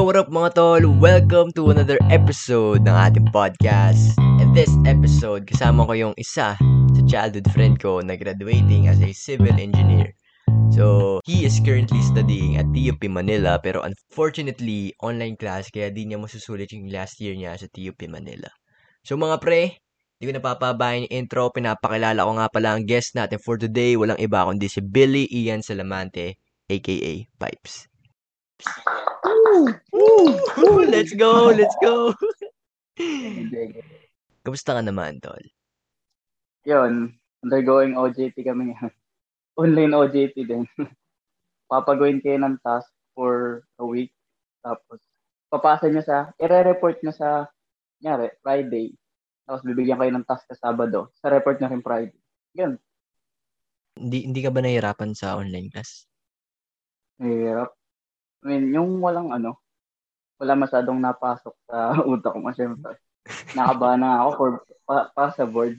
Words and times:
What 0.00 0.16
up 0.16 0.32
mga 0.32 0.56
tol? 0.56 0.80
Welcome 0.96 1.52
to 1.60 1.76
another 1.76 2.00
episode 2.08 2.88
ng 2.88 2.96
ating 2.96 3.28
podcast. 3.36 4.16
And 4.40 4.48
this 4.56 4.72
episode, 4.88 5.44
kasama 5.44 5.84
ko 5.84 5.92
yung 5.92 6.14
isa 6.16 6.56
sa 6.56 7.02
childhood 7.04 7.52
friend 7.52 7.76
ko 7.76 8.00
na 8.00 8.16
graduating 8.16 8.88
as 8.88 8.96
a 9.04 9.12
civil 9.12 9.52
engineer. 9.60 10.16
So, 10.72 11.20
he 11.28 11.44
is 11.44 11.60
currently 11.60 12.00
studying 12.00 12.56
at 12.56 12.64
TUP 12.72 13.04
Manila 13.12 13.60
pero 13.60 13.84
unfortunately, 13.84 14.96
online 15.04 15.36
class 15.36 15.68
kaya 15.68 15.92
di 15.92 16.08
niya 16.08 16.16
masusulit 16.16 16.72
yung 16.72 16.88
last 16.88 17.20
year 17.20 17.36
niya 17.36 17.60
sa 17.60 17.68
TUP 17.68 18.00
Manila. 18.08 18.48
So 19.04 19.20
mga 19.20 19.36
pre, 19.44 19.84
di 20.16 20.24
ko 20.24 20.32
napapabayan 20.32 21.12
yung 21.12 21.28
intro, 21.28 21.52
pinapakilala 21.52 22.24
ko 22.24 22.40
nga 22.40 22.48
pala 22.48 22.72
ang 22.72 22.88
guest 22.88 23.20
natin 23.20 23.36
for 23.36 23.60
today. 23.60 24.00
Walang 24.00 24.16
iba 24.16 24.48
kundi 24.48 24.64
si 24.64 24.80
Billy 24.80 25.28
Ian 25.28 25.60
Salamante, 25.60 26.40
aka 26.72 27.12
Pipes. 27.36 27.84
Woo! 29.92 30.84
Let's 30.86 31.14
go! 31.14 31.50
Let's 31.50 31.76
go! 31.82 32.14
Kamusta 34.44 34.76
ka 34.76 34.82
naman, 34.84 35.20
tol? 35.20 35.40
Yun, 36.68 37.16
undergoing 37.44 37.96
OJT 37.96 38.36
kami 38.44 38.72
ngayon. 38.72 38.92
Online 39.60 39.92
OJT 39.96 40.36
din. 40.44 40.64
Papagawin 41.70 42.20
kayo 42.20 42.40
ng 42.40 42.60
task 42.64 42.88
for 43.16 43.64
a 43.80 43.84
week. 43.84 44.12
Tapos, 44.60 45.00
papasa 45.48 45.88
niya 45.88 46.04
sa, 46.04 46.16
i-report 46.36 47.00
niya 47.00 47.14
sa, 47.16 47.28
nyari, 48.00 48.32
Friday. 48.44 48.92
Tapos, 49.48 49.64
bibigyan 49.64 50.00
kayo 50.00 50.12
ng 50.12 50.26
task 50.28 50.48
sa 50.52 50.56
Sabado. 50.56 51.12
Sa 51.20 51.32
report 51.32 51.60
niya 51.60 51.72
rin 51.72 51.84
Friday. 51.84 52.20
Yun. 52.56 52.76
Hindi, 53.96 54.18
hindi 54.28 54.40
ka 54.40 54.50
ba 54.52 54.60
nahihirapan 54.64 55.12
sa 55.12 55.36
online 55.36 55.68
class? 55.68 56.08
Mahirap. 57.20 57.79
I 58.40 58.44
mean, 58.48 58.72
yung 58.72 59.04
walang 59.04 59.30
ano, 59.32 59.60
wala 60.40 60.56
masyadong 60.56 60.96
napasok 60.96 61.54
sa 61.68 61.92
utak 62.12 62.32
ko. 62.32 62.48
Siyempre, 62.56 62.96
nakabahan 63.52 64.00
na 64.00 64.24
ako 64.24 64.28
for 64.36 64.50
pa, 64.88 64.96
pa 65.12 65.24
sa 65.32 65.44
board. 65.44 65.76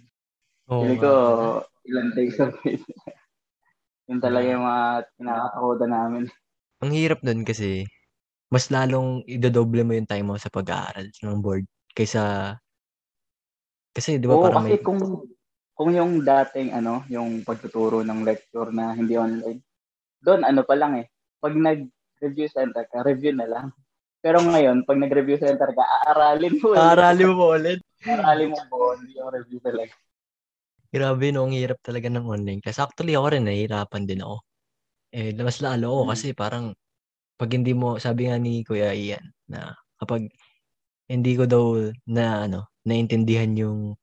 Oo 0.70 0.82
Pili 0.86 0.96
ko, 1.02 1.12
ilang 1.90 2.14
days 2.14 2.38
a 2.38 2.54
week. 2.62 2.86
Yun 4.10 4.22
talaga 4.22 4.48
yung 4.52 4.66
mga 4.66 4.86
kinakatakoda 5.18 5.86
namin. 5.90 6.24
Ang 6.82 6.92
hirap 6.94 7.20
nun 7.22 7.42
kasi, 7.46 7.86
mas 8.52 8.68
lalong 8.70 9.24
idodoble 9.26 9.86
mo 9.88 9.96
yung 9.96 10.10
time 10.10 10.28
mo 10.28 10.36
sa 10.36 10.52
pag-aaral 10.52 11.08
ng 11.08 11.40
board 11.40 11.66
kaysa 11.96 12.56
kasi 13.92 14.20
di 14.20 14.28
ba 14.28 14.40
Oo, 14.40 14.44
parang 14.48 14.64
kasi 14.64 14.80
may 14.80 14.84
kung 14.84 15.02
kung 15.76 15.92
yung 15.96 16.22
dating 16.22 16.72
ano, 16.76 17.04
yung 17.10 17.44
pagtuturo 17.44 18.04
ng 18.06 18.22
lecture 18.24 18.70
na 18.72 18.94
hindi 18.96 19.18
online, 19.18 19.60
doon 20.22 20.46
ano 20.46 20.62
pa 20.64 20.76
lang 20.78 21.00
eh. 21.02 21.08
Pag 21.42 21.58
nag-review 22.22 22.48
center 22.54 22.86
ka, 22.86 23.02
review 23.02 23.34
na 23.34 23.50
lang. 23.50 23.68
Pero 24.22 24.38
ngayon, 24.46 24.86
pag 24.86 25.02
nag-review 25.02 25.42
center 25.42 25.74
ka, 25.74 25.84
aaralin 26.06 26.54
mo. 26.62 26.78
Arali 26.78 27.26
mo 27.26 27.58
ulit. 27.58 27.82
Aaralin 28.06 28.54
mo 28.54 28.62
po, 28.70 28.94
hindi 28.94 29.18
yung 29.18 29.34
review 29.34 29.58
talaga. 29.58 29.90
Grabe 30.94 31.34
no, 31.34 31.50
ang 31.50 31.58
hirap 31.58 31.82
talaga 31.82 32.06
ng 32.14 32.30
online 32.30 32.62
class. 32.62 32.78
Actually, 32.78 33.18
ako 33.18 33.34
rin, 33.34 33.50
nahihirapan 33.50 34.06
din 34.06 34.22
ako. 34.22 34.46
Eh, 35.10 35.34
mas 35.34 35.58
lalo 35.66 35.86
ako 35.90 36.02
Mm. 36.06 36.12
kasi 36.14 36.28
parang 36.38 36.66
pag 37.42 37.50
hindi 37.50 37.74
mo, 37.74 37.98
sabi 37.98 38.30
nga 38.30 38.38
ni 38.38 38.62
Kuya 38.62 38.94
Ian, 38.94 39.26
na 39.50 39.74
kapag 39.98 40.30
hindi 41.10 41.34
ko 41.34 41.50
daw 41.50 41.90
na 42.06 42.46
ano, 42.46 42.70
naintindihan 42.86 43.50
yung 43.58 43.98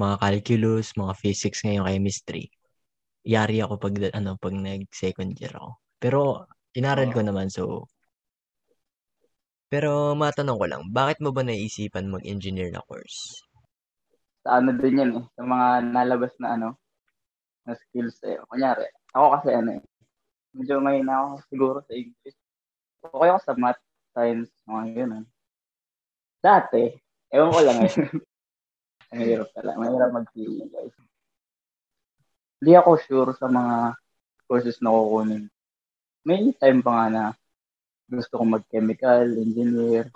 mga 0.00 0.16
calculus, 0.16 0.96
mga 0.96 1.12
physics 1.20 1.60
ngayong 1.60 1.84
chemistry, 1.84 2.48
yari 3.28 3.60
ako 3.60 3.76
pag 3.76 3.94
ano, 4.16 4.40
pag 4.40 4.54
nag-second 4.56 5.36
year 5.36 5.52
ako. 5.52 5.70
Pero 6.00 6.20
inaral 6.76 7.08
ko 7.10 7.24
naman 7.24 7.48
so 7.48 7.88
pero 9.66 10.14
matanong 10.14 10.58
ko 10.62 10.66
lang, 10.70 10.82
bakit 10.94 11.18
mo 11.18 11.34
ba 11.34 11.42
naisipan 11.42 12.06
mag-engineer 12.06 12.70
na 12.70 12.86
course? 12.86 13.42
Sa 14.46 14.62
ano 14.62 14.70
din 14.78 15.02
yan 15.02 15.10
eh. 15.18 15.24
Sa 15.34 15.42
mga 15.42 15.90
nalabas 15.90 16.30
na 16.38 16.54
ano, 16.54 16.78
na 17.66 17.74
skills 17.74 18.22
eh. 18.30 18.38
Kunyari, 18.46 18.86
ako 19.10 19.26
kasi 19.38 19.48
ano 19.58 19.70
eh. 19.74 19.82
Medyo 20.54 20.78
may 20.78 21.02
na 21.02 21.18
ako 21.18 21.30
siguro 21.50 21.78
sa 21.82 21.92
English. 21.98 22.38
Okay 23.02 23.28
ako 23.28 23.40
sa 23.42 23.54
math, 23.58 23.82
science, 24.14 24.54
mga 24.70 24.84
ganun. 25.02 25.24
Dati, 26.38 26.82
ewan 27.34 27.50
ko 27.50 27.60
lang 27.66 27.78
eh. 27.82 27.92
Mahirap 29.10 29.50
pala. 29.50 29.70
Mahirap 29.82 30.10
mag-feeling 30.14 30.70
guys. 30.70 30.94
Hindi 32.62 32.72
ako 32.78 32.90
sure 33.02 33.32
sa 33.34 33.50
mga 33.50 33.98
courses 34.46 34.78
na 34.78 34.94
kukunin. 34.94 35.50
May 36.26 36.50
time 36.58 36.82
pa 36.82 36.90
nga 36.90 37.06
na 37.06 37.22
gusto 38.10 38.42
kong 38.42 38.58
mag-chemical, 38.58 39.30
engineer. 39.38 40.10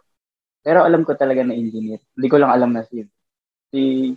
Pero 0.60 0.82
alam 0.82 1.06
ko 1.06 1.14
talaga 1.14 1.46
na 1.46 1.54
engineer. 1.54 2.02
Hindi 2.18 2.26
ko 2.26 2.36
lang 2.42 2.50
alam 2.50 2.70
na 2.74 2.82
civil. 2.82 3.10
Si 3.70 4.10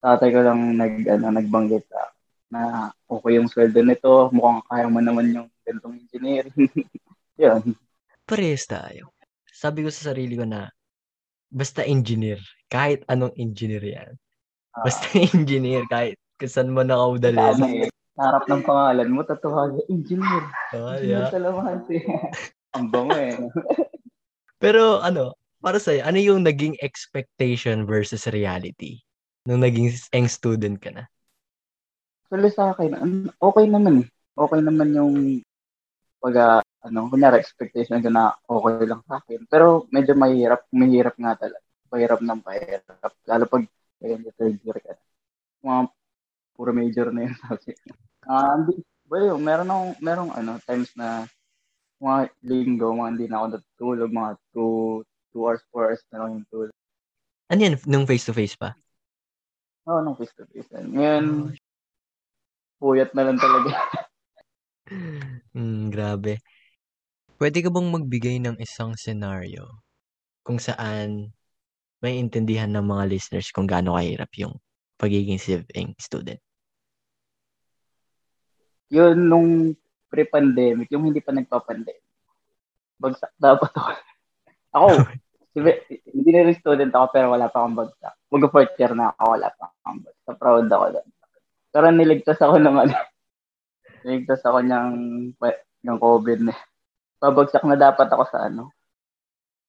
tatay 0.00 0.28
ko 0.32 0.40
lang 0.40 0.80
nag, 0.80 0.94
ano, 1.04 1.26
nagbanggit 1.36 1.84
sa 1.92 2.00
na 2.46 2.88
okay 3.10 3.36
yung 3.36 3.50
sweldo 3.50 3.82
nito, 3.82 4.30
mukhang 4.30 4.62
kaya 4.70 4.86
mo 4.88 5.02
naman 5.02 5.34
yung 5.34 5.48
ganitong 5.66 5.98
engineer. 5.98 6.46
Yun. 7.42 7.76
Parehas 8.24 8.64
tayo. 8.64 9.12
Sabi 9.50 9.84
ko 9.84 9.90
sa 9.92 10.12
sarili 10.14 10.38
ko 10.38 10.46
na 10.48 10.70
basta 11.52 11.84
engineer, 11.84 12.40
kahit 12.70 13.04
anong 13.10 13.34
engineer 13.36 13.82
yan. 13.82 14.10
Ah, 14.72 14.88
Basta 14.88 15.04
engineer, 15.36 15.84
kahit 15.90 16.16
kung 16.36 16.52
saan 16.52 16.72
mo 16.72 16.84
sa 16.84 17.08
harap 18.16 18.44
ng 18.48 18.64
pangalan 18.64 19.12
mo, 19.12 19.20
tatuwag, 19.22 19.76
engineer. 19.92 20.44
Ah, 20.72 20.96
Engineer 20.96 21.28
yeah. 21.28 21.32
Salamante. 21.32 21.96
Ang 22.76 22.88
bango 22.92 23.16
eh. 23.16 23.36
Pero 24.60 25.00
ano, 25.04 25.36
para 25.60 25.76
sa'yo, 25.76 26.04
ano 26.04 26.18
yung 26.20 26.44
naging 26.44 26.76
expectation 26.80 27.84
versus 27.84 28.28
reality 28.28 29.04
nung 29.44 29.62
naging 29.62 29.92
eng 30.12 30.28
student 30.28 30.76
ka 30.80 30.90
na? 30.92 31.04
Actually 32.26 32.52
sa 32.52 32.74
akin, 32.74 32.92
okay 33.38 33.64
naman 33.68 34.04
eh. 34.04 34.08
Okay 34.36 34.60
naman 34.60 34.92
yung 34.92 35.14
pag, 36.20 36.34
ah, 36.36 36.62
ano, 36.84 37.08
kunyari 37.08 37.40
expectation 37.40 38.02
ko 38.02 38.10
na 38.10 38.34
okay 38.48 38.84
lang 38.84 39.00
sa 39.06 39.22
akin. 39.22 39.44
Pero 39.48 39.86
medyo 39.92 40.12
mahirap, 40.18 40.66
mahirap 40.72 41.14
nga 41.16 41.32
talaga. 41.38 41.64
Pahirap 41.86 42.20
ng 42.20 42.40
pahirap. 42.42 43.12
Lalo 43.24 43.44
pag 43.46 43.64
ayun, 44.02 44.20
third 44.36 44.56
year 44.60 44.78
ka 44.82 44.92
na. 44.92 45.04
Mga 45.64 45.80
puro 46.56 46.72
major 46.72 47.12
na 47.12 47.28
yung 47.28 47.36
subject. 47.46 47.78
Ah, 48.26 48.56
hindi, 48.56 48.80
well, 49.06 49.38
meron 49.38 49.70
akong, 49.70 49.92
merong 50.02 50.30
ano, 50.34 50.58
times 50.64 50.90
na 50.96 51.28
mga 52.00 52.32
linggo, 52.42 52.92
mga 52.96 53.10
hindi 53.12 53.26
na 53.28 53.36
ako 53.40 53.46
natutulog, 53.52 54.10
mga 54.12 54.32
2 54.56 55.04
2 55.36 55.44
hours, 55.44 55.62
4 55.68 55.84
hours 55.92 56.02
na 56.08 56.18
lang 56.24 56.30
yung 56.40 56.46
tulog. 56.48 56.76
Ano 57.52 57.60
yan, 57.60 57.76
nung 57.84 58.08
face-to-face 58.08 58.56
pa? 58.56 58.72
Oo, 59.86 60.00
oh, 60.00 60.02
nung 60.02 60.18
face 60.18 60.34
to 60.34 60.42
face. 60.50 60.66
Ngayon, 60.72 61.54
puyat 62.82 63.14
na 63.14 63.22
lang 63.28 63.38
talaga. 63.38 63.70
Hmm, 65.50 65.90
grabe. 65.90 66.38
Pwede 67.42 67.58
ka 67.58 67.74
bang 67.74 67.90
magbigay 67.90 68.38
ng 68.38 68.62
isang 68.62 68.94
scenario 68.94 69.82
kung 70.46 70.62
saan 70.62 71.34
may 71.98 72.22
intindihan 72.22 72.70
ng 72.70 72.86
mga 72.86 73.10
listeners 73.10 73.50
kung 73.50 73.66
gaano 73.66 73.98
kahirap 73.98 74.30
yung 74.38 74.54
pagiging 74.94 75.42
civic 75.42 75.74
student? 75.98 76.38
Yun, 78.92 79.16
nung 79.26 79.48
pre-pandemic, 80.06 80.88
yung 80.94 81.10
hindi 81.10 81.18
pa 81.18 81.34
nagpa-pandemic. 81.34 82.02
Bagsak 82.96 83.32
dapat 83.36 83.72
ako. 83.74 83.90
ako, 84.76 84.88
hindi 85.56 86.30
na 86.32 86.46
rin 86.46 86.56
student 86.56 86.92
ako 86.92 87.06
pero 87.12 87.26
wala 87.32 87.48
pa 87.48 87.64
akong 87.64 87.76
bagsak. 87.76 88.14
Mag-fourth 88.28 88.74
year 88.76 88.92
na 88.92 89.12
ako, 89.16 89.24
wala 89.36 89.48
pa 89.56 89.64
akong 89.72 90.00
bagsak. 90.04 90.36
Proud 90.36 90.66
ako 90.68 90.84
doon. 90.96 91.08
Pero 91.72 91.86
niligtas 91.92 92.38
ako 92.40 92.54
ng 92.60 92.76
ano. 92.76 92.96
niligtas 94.04 94.40
ako 94.44 94.58
ng, 94.64 94.90
ng 95.84 95.98
COVID 95.98 96.40
na. 96.44 96.54
Pabagsak 97.16 97.64
na 97.64 97.76
dapat 97.76 98.08
ako 98.12 98.24
sa 98.28 98.48
ano. 98.48 98.72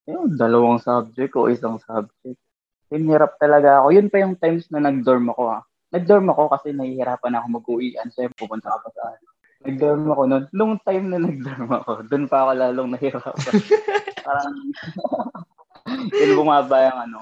Yung 0.08 0.36
dalawang 0.40 0.80
subject 0.80 1.36
o 1.36 1.52
isang 1.52 1.80
subject. 1.84 2.40
Hinirap 2.88 3.36
talaga 3.40 3.84
ako. 3.84 3.88
Yun 3.92 4.08
pa 4.08 4.24
yung 4.24 4.40
times 4.40 4.68
na 4.72 4.80
nag-dorm 4.80 5.32
ako 5.36 5.44
ha. 5.52 5.60
Nag-dorm 5.88 6.28
ako 6.36 6.44
kasi 6.52 6.76
nahihirapan 6.76 7.38
ako 7.40 7.46
mag-uwian. 7.62 8.08
Siyempre, 8.12 8.36
pupunta 8.36 8.76
ako 8.76 8.92
sa 8.92 9.16
ano. 9.16 9.28
Nag-dorm 9.68 10.04
ako 10.12 10.22
noon. 10.28 10.44
Nung 10.52 10.74
time 10.84 11.06
na 11.08 11.20
nag-dorm 11.24 11.70
ako, 11.72 11.92
doon 12.12 12.26
pa 12.28 12.38
ako 12.44 12.52
lalong 12.60 12.90
nahihirapan. 12.94 13.54
Parang, 14.28 14.56
yun 16.20 16.32
bumaba 16.36 16.78
yung 16.92 17.00
ano. 17.08 17.18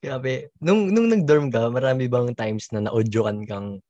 Grabe. 0.00 0.54
Nung, 0.64 0.88
nung 0.88 1.08
nag-dorm 1.12 1.52
ka, 1.52 1.68
marami 1.68 2.08
bang 2.08 2.32
times 2.32 2.72
na 2.72 2.88
na-audiokan 2.88 3.44
kang 3.44 3.84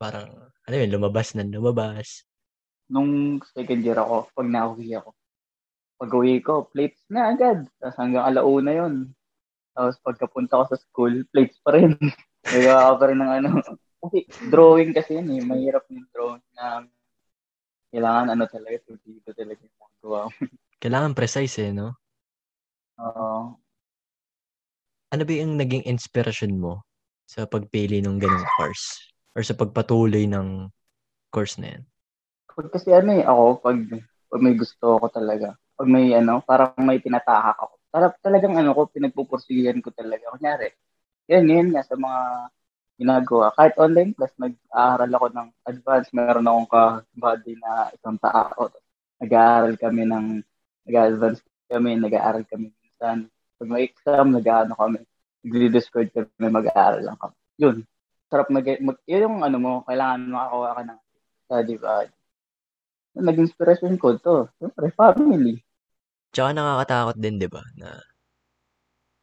parang, 0.00 0.32
ano 0.64 0.74
yun, 0.74 0.88
lumabas 0.96 1.36
na 1.36 1.44
lumabas? 1.44 2.24
Nung 2.88 3.38
second 3.52 3.84
year 3.84 4.00
ako, 4.00 4.32
pag 4.32 4.48
nauwi 4.48 4.96
ako, 4.96 5.12
pag 6.00 6.10
uwi 6.16 6.40
ko, 6.40 6.64
plates 6.72 7.04
na 7.12 7.36
agad. 7.36 7.68
Tapos 7.76 7.96
hanggang 8.00 8.24
alauna 8.24 8.72
yun. 8.72 9.12
Tapos 9.76 10.00
pagkapunta 10.00 10.56
ko 10.56 10.64
sa 10.72 10.80
school, 10.80 11.28
plates 11.28 11.60
pa 11.60 11.76
rin. 11.76 11.92
Nagawa 12.50 12.98
pa 12.98 13.04
rin 13.10 13.18
ng 13.22 13.32
ano. 13.42 13.48
Kasi 14.00 14.18
drawing 14.48 14.90
kasi 14.96 15.20
yun 15.20 15.28
eh. 15.34 15.42
Mahirap 15.44 15.84
yung 15.92 16.08
drawing 16.10 16.46
na 16.56 16.84
kailangan 17.90 18.38
ano 18.38 18.44
talaga, 18.46 18.76
tulido 18.86 19.30
talaga 19.34 19.60
yung 19.60 19.78
magawa 19.82 20.20
mo. 20.30 20.36
Kailangan 20.80 21.12
precise 21.12 21.56
eh, 21.60 21.74
no? 21.74 21.98
Oo. 23.02 23.58
Ano 25.10 25.22
ba 25.26 25.32
yung 25.34 25.58
naging 25.58 25.84
inspirasyon 25.90 26.54
mo 26.54 26.86
sa 27.26 27.44
pagpili 27.44 27.98
ng 27.98 28.16
ganung 28.22 28.46
course? 28.56 29.10
Or 29.34 29.42
sa 29.42 29.58
pagpatuloy 29.58 30.26
ng 30.30 30.70
course 31.34 31.58
na 31.58 31.74
yan? 31.76 31.82
Pag 32.50 32.68
kasi 32.70 32.94
ano 32.94 33.10
eh, 33.14 33.26
ako, 33.26 33.62
pag, 33.62 33.78
pag 34.30 34.40
may 34.42 34.54
gusto 34.54 34.98
ako 34.98 35.06
talaga, 35.10 35.58
pag 35.74 35.88
may 35.90 36.14
ano, 36.14 36.42
parang 36.46 36.74
may 36.82 37.02
tinatahak 37.02 37.58
ako. 37.58 37.74
Para 37.90 38.14
talagang 38.22 38.54
ano 38.54 38.70
ko, 38.70 38.86
pinagpupursigihan 38.86 39.82
ko 39.82 39.90
talaga. 39.90 40.30
Kunyari, 40.30 40.70
yan, 41.30 41.46
yan 41.46 41.68
nga 41.70 41.86
sa 41.86 41.94
mga 41.94 42.20
ginagawa. 42.98 43.54
Kahit 43.54 43.78
online 43.78 44.12
class, 44.18 44.34
nag-aaral 44.34 45.10
ako 45.14 45.26
ng 45.30 45.48
advance. 45.64 46.08
Meron 46.10 46.50
akong 46.50 46.68
ka-body 46.68 47.54
na 47.62 47.88
isang 47.94 48.18
tao. 48.18 48.68
Nag-aaral 49.22 49.78
kami 49.78 50.02
ng, 50.10 50.26
nag-advance 50.90 51.40
kami, 51.70 51.96
nag-aaral 52.02 52.42
kami 52.44 52.74
minsan. 52.74 53.30
Pag 53.56 53.68
may 53.70 53.86
exam, 53.86 54.34
nag-ano 54.34 54.74
kami. 54.74 55.00
Nag-discord 55.46 56.10
kami, 56.10 56.46
mag-aaral 56.50 57.00
lang 57.06 57.16
kami. 57.16 57.36
Yun. 57.62 57.76
Sarap 58.26 58.50
mag, 58.50 58.66
mag 58.82 58.98
yun 59.06 59.26
yung 59.26 59.38
ano 59.46 59.56
mo, 59.62 59.72
kailangan 59.86 60.26
makakuha 60.26 60.70
ka 60.76 60.82
ng 60.82 61.00
study 61.46 61.76
buddy. 61.78 62.14
Nag-inspiration 63.10 63.94
ko 63.98 64.18
to. 64.18 64.50
Siyempre, 64.58 64.90
family. 64.94 65.62
Tsaka 66.30 66.54
nakakatakot 66.54 67.16
din, 67.18 67.42
di 67.42 67.48
ba? 67.50 67.62
Na 67.74 68.09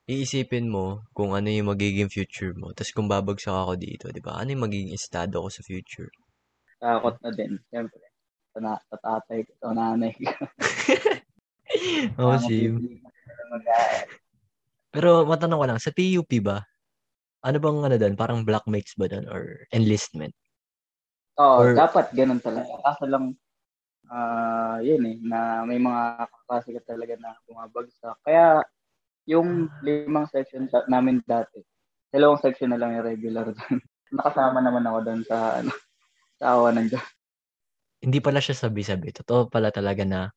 iisipin 0.08 0.72
mo 0.72 1.04
kung 1.12 1.36
ano 1.36 1.52
yung 1.52 1.68
magiging 1.76 2.08
future 2.08 2.56
mo. 2.56 2.72
Tapos 2.72 2.96
kung 2.96 3.12
babagsak 3.12 3.52
ako 3.52 3.76
dito, 3.76 4.08
di 4.08 4.24
ba? 4.24 4.40
Ano 4.40 4.56
yung 4.56 4.64
magiging 4.64 4.96
estado 4.96 5.44
ko 5.44 5.52
sa 5.52 5.62
future? 5.68 6.08
Takot 6.80 7.20
na 7.20 7.30
din, 7.36 7.60
siyempre. 7.68 8.00
Sa, 8.56 8.60
na, 8.64 8.80
sa 8.88 8.96
tatay 8.96 9.44
ko, 9.44 9.52
sa 9.60 9.76
nanay 9.76 10.16
ko. 10.16 10.32
Oh, 12.16 12.40
same. 12.40 13.04
Pero 14.96 15.28
matanong 15.28 15.60
ko 15.60 15.66
lang, 15.68 15.80
sa 15.84 15.92
PUP 15.92 16.32
ba? 16.40 16.64
Ano 17.44 17.60
bang 17.60 17.80
ano 17.84 17.96
doon? 18.00 18.16
Parang 18.16 18.48
black 18.48 18.64
mates 18.72 18.96
ba 18.96 19.12
doon? 19.12 19.28
Or 19.28 19.68
enlistment? 19.76 20.32
Oo, 21.38 21.68
or, 21.68 21.76
dapat 21.76 22.08
ganun 22.16 22.40
talaga. 22.40 22.72
Kaso 22.88 23.04
lang, 23.06 23.36
uh, 24.08 24.80
yun 24.80 25.04
eh, 25.12 25.18
na 25.28 25.68
may 25.68 25.78
mga 25.78 26.32
kaklase 26.32 26.72
ka 26.80 26.96
talaga 26.96 27.20
na 27.20 27.36
bumabagsak. 27.46 28.16
Kaya, 28.24 28.64
yung 29.28 29.68
limang 29.84 30.26
section 30.32 30.72
namin 30.88 31.20
dati, 31.28 31.60
dalawang 32.10 32.40
section 32.40 32.72
na 32.72 32.80
lang 32.80 32.96
yung 32.96 33.06
regular 33.06 33.52
doon. 33.52 33.78
Nakasama 34.16 34.64
naman 34.64 34.88
ako 34.88 35.00
doon 35.04 35.22
sa, 35.28 35.60
ano, 35.60 35.72
sa 36.40 36.56
awa 36.56 36.72
ng 36.72 36.88
Diyos. 36.88 37.08
Hindi 38.00 38.24
pala 38.24 38.40
siya 38.40 38.56
sabi-sabi. 38.56 39.12
Totoo 39.12 39.52
pala 39.52 39.68
talaga 39.68 40.08
na 40.08 40.32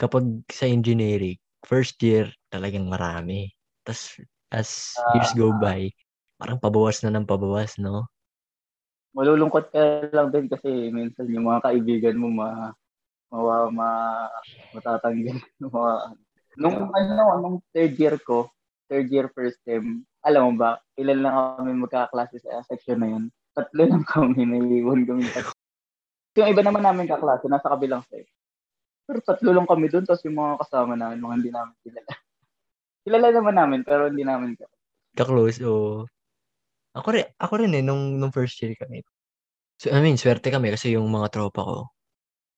kapag 0.00 0.24
sa 0.48 0.64
engineering, 0.64 1.36
first 1.68 2.00
year 2.00 2.32
talagang 2.48 2.88
marami. 2.88 3.52
Tapos, 3.84 4.16
as 4.48 4.96
uh, 4.96 5.20
years 5.20 5.36
go 5.36 5.52
by, 5.60 5.92
parang 6.40 6.56
pabawas 6.56 7.04
na 7.04 7.12
ng 7.12 7.28
pabawas, 7.28 7.76
no? 7.76 8.08
Malulungkot 9.12 9.68
ka 9.68 10.10
lang 10.10 10.32
din 10.32 10.48
kasi 10.48 10.90
minsan 10.90 11.30
yung 11.30 11.46
mga 11.46 11.70
kaibigan 11.70 12.18
mo 12.18 12.32
ma 12.32 12.74
mawa 13.30 13.70
ma 13.70 13.90
matatanggal 14.74 15.38
mga 15.62 15.92
nung 16.56 16.90
ano 16.90 17.24
nung 17.40 17.56
third 17.74 17.94
year 17.98 18.16
ko 18.22 18.50
third 18.86 19.08
year 19.10 19.26
first 19.32 19.58
term 19.64 20.06
alam 20.24 20.52
mo 20.52 20.52
ba 20.60 20.70
ilan 20.96 21.18
lang 21.20 21.34
kami 21.58 21.72
magkaklase 21.84 22.40
sa 22.40 22.64
section 22.64 22.98
na 23.00 23.08
yun? 23.12 23.24
Tatlo 23.52 23.82
lang 23.84 24.04
kami 24.12 24.42
naiiwan 24.48 25.04
kami 25.04 25.28
tatlo. 25.28 25.52
yung 26.34 26.50
iba 26.50 26.62
naman 26.66 26.82
namin 26.82 27.06
kaklase 27.06 27.46
nasa 27.46 27.70
kabilang 27.70 28.02
side. 28.08 28.26
Pero 29.04 29.20
tatlo 29.20 29.50
lang 29.52 29.68
kami 29.68 29.92
doon 29.92 30.08
tapos 30.08 30.24
yung 30.24 30.38
mga 30.40 30.54
kasama 30.64 30.96
namin 30.96 31.20
mga 31.20 31.34
hindi 31.36 31.50
namin 31.52 31.74
kilala. 31.84 32.12
Kilala 33.04 33.28
naman 33.36 33.54
namin 33.54 33.80
pero 33.84 34.08
hindi 34.08 34.24
namin 34.24 34.56
ka 34.56 34.64
ka-close 35.14 35.62
o 35.62 36.02
ako 36.96 37.08
rin 37.14 37.26
ako 37.38 37.54
rin 37.62 37.76
eh 37.78 37.84
nung 37.84 38.18
nung 38.18 38.34
first 38.34 38.58
year 38.64 38.74
kami. 38.80 39.04
So 39.78 39.92
I 39.92 40.00
mean 40.00 40.16
swerte 40.16 40.48
kami 40.48 40.72
kasi 40.72 40.96
yung 40.96 41.06
mga 41.12 41.30
tropa 41.30 41.62
ko. 41.62 41.78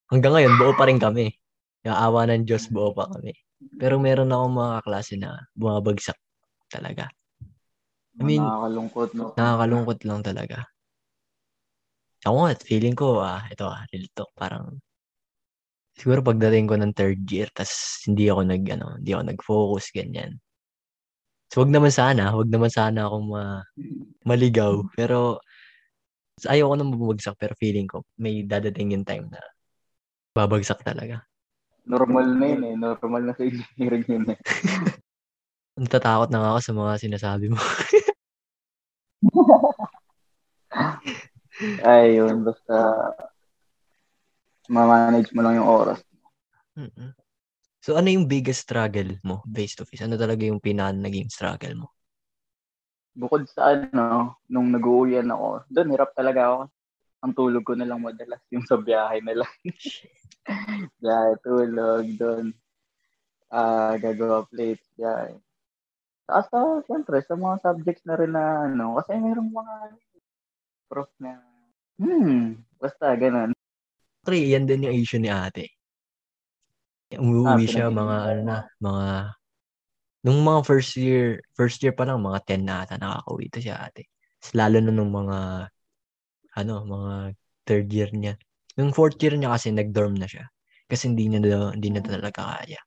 Hanggang 0.06 0.38
ngayon, 0.38 0.54
buo 0.54 0.72
pa 0.78 0.86
rin 0.86 1.02
kami. 1.02 1.34
Yung 1.82 1.98
ng 1.98 2.46
Diyos, 2.46 2.70
buo 2.70 2.94
pa 2.94 3.10
kami. 3.10 3.34
Pero 3.80 3.96
meron 3.96 4.32
akong 4.32 4.54
mga 4.56 4.76
klase 4.84 5.14
na 5.16 5.48
bumabagsak 5.56 6.16
talaga. 6.68 7.08
I 8.16 8.22
mean, 8.24 8.40
nakakalungkot, 8.40 9.10
no? 9.12 9.32
Nakakalungkot 9.36 10.00
lang 10.08 10.20
talaga. 10.24 10.64
Ako 12.24 12.36
nga, 12.48 12.56
feeling 12.64 12.96
ko, 12.96 13.20
ah, 13.20 13.44
ito 13.52 13.68
ah, 13.68 13.84
real 13.92 14.08
talk, 14.16 14.32
parang, 14.32 14.80
siguro 15.96 16.24
pagdating 16.24 16.66
ko 16.68 16.74
ng 16.80 16.92
third 16.96 17.20
year, 17.28 17.48
tas 17.52 18.02
hindi 18.08 18.32
ako 18.32 18.48
nag, 18.48 18.64
ano, 18.72 18.96
hindi 18.98 19.12
ako 19.12 19.22
nag-focus, 19.30 19.92
ganyan. 19.92 20.40
So, 21.52 21.62
wag 21.62 21.70
naman 21.70 21.94
sana, 21.94 22.34
wag 22.34 22.50
naman 22.50 22.72
sana 22.72 23.06
akong 23.06 23.28
ma, 23.30 23.62
maligaw. 24.26 24.82
Pero, 24.98 25.38
ayaw 26.44 26.72
ko 26.72 26.74
nang 26.74 26.92
bumagsak, 26.92 27.36
pero 27.38 27.54
feeling 27.60 27.86
ko, 27.86 28.02
may 28.18 28.42
dadating 28.42 28.96
yung 28.96 29.06
time 29.06 29.30
na 29.30 29.40
babagsak 30.34 30.82
talaga. 30.82 31.22
Normal 31.86 32.26
na 32.34 32.46
yun 32.50 32.62
eh. 32.66 32.74
Normal 32.74 33.22
na 33.22 33.32
sa 33.38 33.46
engineering 33.46 34.04
yun 34.10 34.34
eh. 34.34 34.38
Natatakot 35.80 36.28
na 36.34 36.40
nga 36.42 36.50
ako 36.56 36.60
sa 36.60 36.72
mga 36.74 36.92
sinasabi 36.98 37.46
mo. 37.52 37.60
Ayun, 41.86 42.42
basta 42.42 42.76
ma-manage 44.66 45.30
mo 45.30 45.40
lang 45.46 45.62
yung 45.62 45.70
oras. 45.70 46.02
Mm-mm. 46.74 47.14
So, 47.78 47.94
ano 47.94 48.10
yung 48.10 48.26
biggest 48.26 48.66
struggle 48.66 49.14
mo 49.22 49.46
face 49.46 49.78
to 49.78 49.86
face? 49.86 50.02
Ano 50.02 50.18
talaga 50.18 50.42
yung 50.42 50.58
pinaka 50.58 50.90
naging 50.90 51.30
struggle 51.30 51.86
mo? 51.86 51.88
Bukod 53.16 53.46
sa 53.48 53.72
ano, 53.72 54.36
nung 54.50 54.68
nag-uuwian 54.74 55.30
ako, 55.30 55.64
doon 55.70 55.92
hirap 55.94 56.10
talaga 56.12 56.40
ako. 56.50 56.60
Ang 57.26 57.34
tulog 57.34 57.66
ko 57.66 57.74
na 57.74 57.82
lang 57.90 57.98
madalas 57.98 58.38
yung 58.54 58.62
sa 58.62 58.78
biyahe 58.78 59.18
na 59.26 59.42
lang. 59.42 59.54
biyahe, 61.02 61.32
tulog 61.42 62.06
doon. 62.14 62.54
Uh, 63.50 63.98
gagawa 63.98 64.46
plates, 64.46 64.86
biyahe. 64.94 65.34
Tapos, 66.30 66.46
uh, 66.54 66.78
siyempre, 66.86 67.18
sa 67.26 67.34
mga 67.34 67.56
subjects 67.66 68.06
na 68.06 68.14
rin 68.14 68.30
na, 68.30 68.70
ano, 68.70 69.02
kasi 69.02 69.18
mayroong 69.18 69.50
mga 69.50 69.74
prof 70.86 71.10
na, 71.18 71.42
hmm, 71.98 72.62
basta, 72.78 73.10
ganun. 73.18 73.50
Pre, 74.22 74.38
yan 74.38 74.70
din 74.70 74.86
yung 74.86 74.94
issue 74.94 75.18
ni 75.18 75.30
ate. 75.30 75.70
Umuwi 77.14 77.66
ah, 77.66 77.70
siya 77.70 77.86
mga, 77.90 78.16
ano 78.26 78.40
na, 78.42 78.58
mga, 78.82 79.06
nung 80.26 80.40
mga 80.42 80.60
first 80.66 80.94
year, 80.98 81.42
first 81.54 81.78
year 81.82 81.94
pa 81.94 82.06
lang, 82.06 82.22
mga 82.22 82.42
10 82.42 82.62
na 82.66 82.82
ata 82.82 82.98
nakakauwi 82.98 83.46
to 83.50 83.62
siya 83.62 83.82
ate. 83.82 84.10
Lalo 84.54 84.78
na 84.82 84.90
nung 84.90 85.10
mga, 85.10 85.70
ano, 86.56 86.82
mga 86.88 87.14
third 87.68 87.88
year 87.92 88.10
niya. 88.12 88.34
Yung 88.80 88.92
fourth 88.96 89.20
year 89.20 89.36
niya 89.36 89.52
kasi 89.52 89.72
nag-dorm 89.72 90.16
na 90.16 90.28
siya. 90.28 90.48
Kasi 90.88 91.12
hindi 91.12 91.28
niya 91.28 91.72
hindi 91.74 91.88
na 91.92 92.00
talaga 92.00 92.30
kaya. 92.32 92.80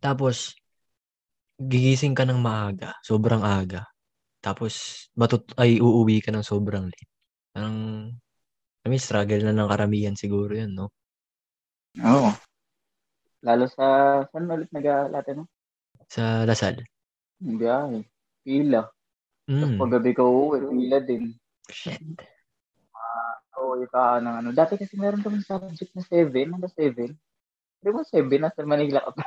Tapos 0.00 0.56
gigising 1.60 2.12
ka 2.16 2.24
ng 2.28 2.40
maaga, 2.40 2.96
sobrang 3.04 3.40
aga. 3.40 3.84
Tapos 4.44 5.06
matut 5.16 5.42
ay 5.58 5.80
uuwi 5.80 6.20
ka 6.20 6.30
ng 6.32 6.44
sobrang 6.44 6.86
late. 6.88 7.10
Ang 7.56 7.76
I 8.86 8.86
mean, 8.86 9.02
struggle 9.02 9.42
na 9.42 9.50
ng 9.50 9.66
karamihan 9.66 10.14
siguro 10.14 10.54
'yun, 10.54 10.78
no? 10.78 10.94
Oo. 11.98 12.30
Lalo 13.42 13.64
sa 13.66 13.86
saan 14.30 14.46
ulit 14.46 14.70
nag-alate 14.70 15.34
no? 15.34 15.50
Sa 16.06 16.46
Lasal. 16.46 16.86
Hindi 17.42 17.66
ay. 17.66 18.06
Pila. 18.46 18.86
Mm. 19.50 19.58
Tapos 19.58 19.76
paggabi 19.82 20.10
ka 20.14 20.22
uuwi, 20.22 20.58
pila 20.70 20.98
din. 21.02 21.34
Shit. 21.66 21.98
Oo, 23.56 23.80
yung 23.80 23.92
ka 23.92 24.20
ng 24.20 24.36
ano. 24.44 24.48
Dati 24.52 24.76
kasi 24.76 24.94
meron 25.00 25.24
kami 25.24 25.40
subject 25.40 25.92
na 25.96 26.04
7, 26.04 26.28
hanggang 26.52 26.74
7. 26.76 27.12
Di 27.80 27.88
ba 27.88 28.02
7, 28.04 28.28
nasa 28.36 28.60
Manila 28.68 29.00
ka 29.00 29.12
pa. 29.16 29.24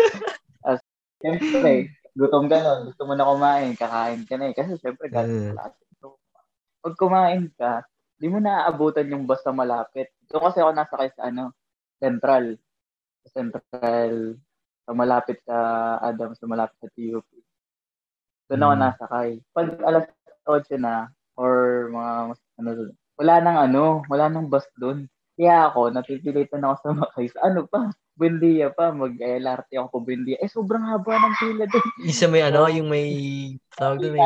As, 0.68 0.80
siyempre, 1.20 1.92
gutom 2.12 2.48
ka 2.48 2.60
nun, 2.60 2.92
gusto 2.92 3.02
mo 3.08 3.12
na 3.16 3.28
kumain, 3.28 3.72
kakain 3.76 4.22
ka 4.28 4.36
na 4.36 4.52
eh. 4.52 4.54
Kasi 4.56 4.76
siyempre, 4.76 5.08
galing 5.08 5.52
uh. 5.52 5.56
klase. 5.56 5.80
So, 6.00 6.20
pag 6.84 6.94
kumain 7.00 7.48
ka, 7.56 7.84
di 8.20 8.28
mo 8.28 8.38
naaabutan 8.38 9.08
yung 9.08 9.24
basta 9.24 9.50
malapit. 9.50 10.12
So, 10.28 10.40
kasi 10.40 10.60
ako 10.60 10.72
nasa 10.76 10.94
kay 11.00 11.10
sa 11.16 11.28
ano, 11.32 11.56
Central. 11.96 12.60
Central, 13.24 14.36
sa 14.84 14.92
malapit 14.92 15.40
sa 15.48 15.56
Adams, 16.04 16.36
sa 16.36 16.44
malapit 16.44 16.76
sa 16.76 16.92
TUP. 16.92 17.24
Doon 18.52 18.64
ako 18.64 18.74
hmm. 18.76 18.82
nasakay. 18.84 19.28
Pag 19.56 19.68
alas 19.80 20.04
8 20.44 20.76
na, 20.76 21.08
or 21.40 21.88
mga, 21.88 22.12
ano, 22.60 22.70
wala 23.18 23.34
nang 23.42 23.58
ano, 23.70 24.02
wala 24.10 24.26
nang 24.30 24.50
bus 24.50 24.66
doon. 24.78 25.06
Kaya 25.34 25.70
ako, 25.70 25.90
napipilitan 25.90 26.62
ako 26.62 26.74
sa 26.78 26.90
makay. 26.94 27.26
Ano 27.42 27.66
pa? 27.66 27.90
Buendia 28.14 28.70
pa, 28.70 28.94
mag-LRT 28.94 29.74
ako 29.74 29.88
po 29.90 29.98
Buendia. 30.06 30.38
Eh, 30.38 30.46
sobrang 30.46 30.86
haba 30.86 31.18
ng 31.18 31.34
pila 31.42 31.64
doon. 31.66 31.86
Isa 32.06 32.26
may 32.32 32.46
ano, 32.46 32.70
yung 32.70 32.86
may 32.86 33.08
tawag 33.74 33.98
doon. 33.98 34.14
May... 34.14 34.22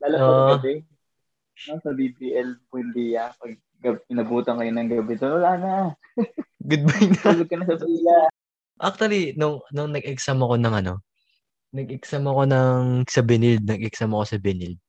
Lalo 0.00 0.14
uh, 0.16 0.24
pag 0.24 0.64
gabi. 0.64 0.74
No, 1.68 1.76
sa 1.84 1.90
BPL 1.92 2.48
Buendia, 2.72 3.36
pag 3.36 3.52
gabi, 3.84 4.00
inabutan 4.08 4.56
kayo 4.56 4.72
ng 4.72 4.88
gabi 4.88 5.12
doon, 5.20 5.32
wala 5.36 5.52
na. 5.60 5.72
Goodbye 6.68 7.08
na. 7.12 7.20
Tulog 7.20 7.48
ka 7.52 7.56
na 7.60 7.66
sa 7.68 7.76
pila. 7.84 8.16
Actually, 8.78 9.22
nung, 9.36 9.60
nung 9.74 9.92
nag-exam 9.92 10.40
ako 10.40 10.54
ng 10.56 10.74
ano, 10.80 10.94
nag-exam 11.76 12.24
ako 12.24 12.42
ng 12.48 12.80
sa 13.04 13.20
Benild, 13.20 13.68
nag-exam 13.68 14.16
ako 14.16 14.24
sa 14.24 14.38
Benild. 14.40 14.80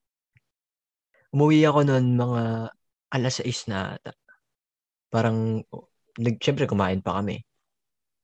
Umuwi 1.36 1.68
ako 1.68 1.86
noon 1.86 2.16
mga 2.16 2.44
alas 3.10 3.42
6 3.42 3.70
na 3.70 3.98
ata. 3.98 4.14
Parang, 5.10 5.62
nag, 6.22 6.36
syempre 6.38 6.70
kumain 6.70 7.02
pa 7.02 7.18
kami. 7.22 7.42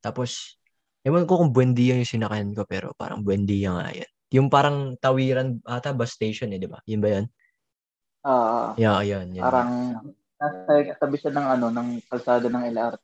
Tapos, 0.02 0.62
ewan 1.02 1.26
ko 1.26 1.42
kung 1.42 1.52
Buendia 1.54 1.98
yung 1.98 2.06
sinakayan 2.06 2.54
ko, 2.54 2.66
pero 2.70 2.94
parang 2.94 3.26
Buendia 3.26 3.74
nga 3.74 3.90
yan. 3.90 4.12
Yung 4.34 4.48
parang 4.50 4.98
tawiran 5.02 5.62
ata 5.66 5.94
bus 5.94 6.14
station 6.14 6.54
eh, 6.54 6.60
di 6.62 6.70
ba? 6.70 6.82
Yun 6.86 7.02
ba 7.02 7.10
yan? 7.10 7.26
Ah, 8.26 8.74
Yeah, 8.78 9.02
yun. 9.06 9.34
yun 9.38 9.46
parang 9.46 9.72
nasa 10.42 10.98
tabi 10.98 11.16
siya 11.22 11.32
ng 11.32 11.48
ano, 11.58 11.68
ng 11.70 11.90
kalsada 12.10 12.50
ng 12.50 12.64
LRT. 12.74 13.04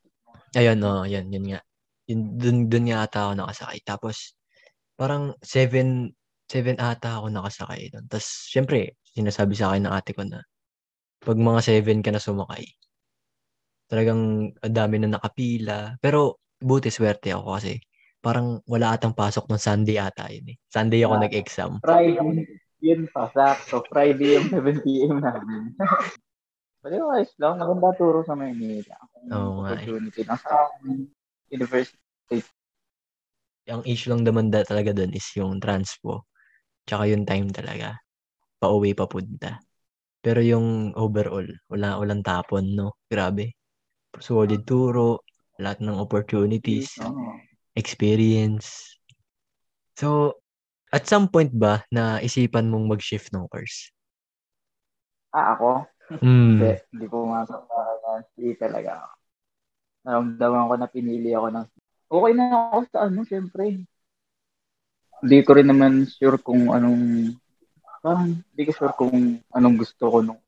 Ayun, 0.58 0.78
oh, 0.84 1.06
yan, 1.06 1.26
yun 1.32 1.46
nga. 1.48 1.60
Yun, 2.10 2.20
dun, 2.36 2.56
dun 2.68 2.84
nga 2.90 3.06
ata 3.06 3.30
ako 3.30 3.32
nakasakay. 3.38 3.78
Tapos, 3.86 4.34
parang 4.98 5.32
seven, 5.40 6.12
seven 6.50 6.76
ata 6.76 7.22
ako 7.22 7.32
nakasakay 7.32 7.88
doon. 7.88 8.04
Tapos, 8.10 8.28
syempre, 8.50 8.98
sinasabi 9.14 9.54
sa 9.56 9.72
akin 9.72 9.88
ng 9.88 9.94
ate 9.94 10.12
ko 10.12 10.22
na, 10.26 10.42
pag 11.22 11.38
mga 11.38 11.60
seven 11.62 12.02
ka 12.02 12.10
na 12.10 12.18
sumakay, 12.22 12.66
talagang 13.86 14.52
ang 14.58 14.74
dami 14.74 14.96
na 14.98 15.14
nakapila. 15.18 15.94
Pero, 16.02 16.42
buti 16.58 16.90
swerte 16.90 17.30
ako 17.34 17.58
kasi, 17.58 17.78
parang 18.22 18.62
wala 18.70 18.94
atang 18.94 19.14
pasok 19.14 19.50
ng 19.50 19.58
Sunday 19.62 19.98
ata 19.98 20.30
yun 20.30 20.54
eh. 20.54 20.56
Sunday 20.70 21.02
ako 21.02 21.14
Ah. 21.18 21.22
nag-exam. 21.26 21.72
Friday, 21.82 22.46
yun 22.82 23.06
pa, 23.10 23.30
sakto. 23.30 23.82
Friday 23.90 24.38
yung 24.38 24.48
7 24.50 24.78
p.m. 24.82 25.18
namin. 25.22 25.74
Pero 26.82 27.10
ayos 27.14 27.30
lang, 27.38 27.62
maganda 27.62 27.94
turo 27.94 28.26
sa 28.26 28.34
Maynila. 28.34 28.98
Oo 29.30 29.62
nga 29.62 29.78
eh. 29.78 29.86
opportunity. 29.86 30.22
Nasa 30.26 30.50
university. 31.50 32.42
Ang 33.70 33.86
issue 33.86 34.10
lang 34.10 34.26
naman 34.26 34.50
da, 34.50 34.66
talaga 34.66 34.90
doon 34.90 35.14
is 35.14 35.26
yung 35.38 35.62
transpo. 35.62 36.26
Tsaka 36.82 37.06
yung 37.06 37.22
time 37.22 37.54
talaga. 37.54 37.94
Pauwi 38.58 38.94
papunta. 38.98 39.62
Pero 40.22 40.38
yung 40.38 40.94
overall, 40.94 41.44
wala 41.66 41.98
walang 41.98 42.22
tapon, 42.22 42.78
no? 42.78 42.94
Grabe. 43.10 43.58
Solid 44.22 44.62
turo, 44.62 45.26
lahat 45.58 45.82
ng 45.82 45.98
opportunities, 45.98 46.94
experience. 47.74 48.96
So, 49.98 50.38
at 50.94 51.10
some 51.10 51.26
point 51.26 51.50
ba 51.50 51.82
na 51.90 52.22
isipan 52.22 52.70
mong 52.70 52.86
mag-shift 52.96 53.34
ng 53.34 53.50
course? 53.50 53.90
Ah, 55.34 55.58
ako? 55.58 55.90
Mm. 56.22 56.60
Hindi, 56.60 56.70
hindi 56.92 57.06
ko 57.08 57.14
pumasok 57.26 57.60
sa 57.66 57.80
hindi 58.36 58.52
talaga. 58.54 59.10
Naramdaman 60.06 60.68
ko 60.68 60.74
na 60.76 60.88
pinili 60.90 61.30
ako 61.34 61.48
ng 61.50 61.66
Okay 62.12 62.32
na 62.36 62.44
ako 62.68 62.78
sa 62.92 62.98
ano, 63.08 63.24
syempre. 63.24 63.64
Hindi 65.24 65.38
ko 65.48 65.50
rin 65.56 65.64
naman 65.72 66.04
sure 66.04 66.36
kung 66.36 66.68
anong 66.68 67.32
parang 68.02 68.42
hindi 68.42 68.62
ko 68.66 68.72
sure 68.74 68.94
kung 68.98 69.38
anong 69.54 69.76
gusto 69.78 70.04
ko 70.10 70.18
nung 70.20 70.42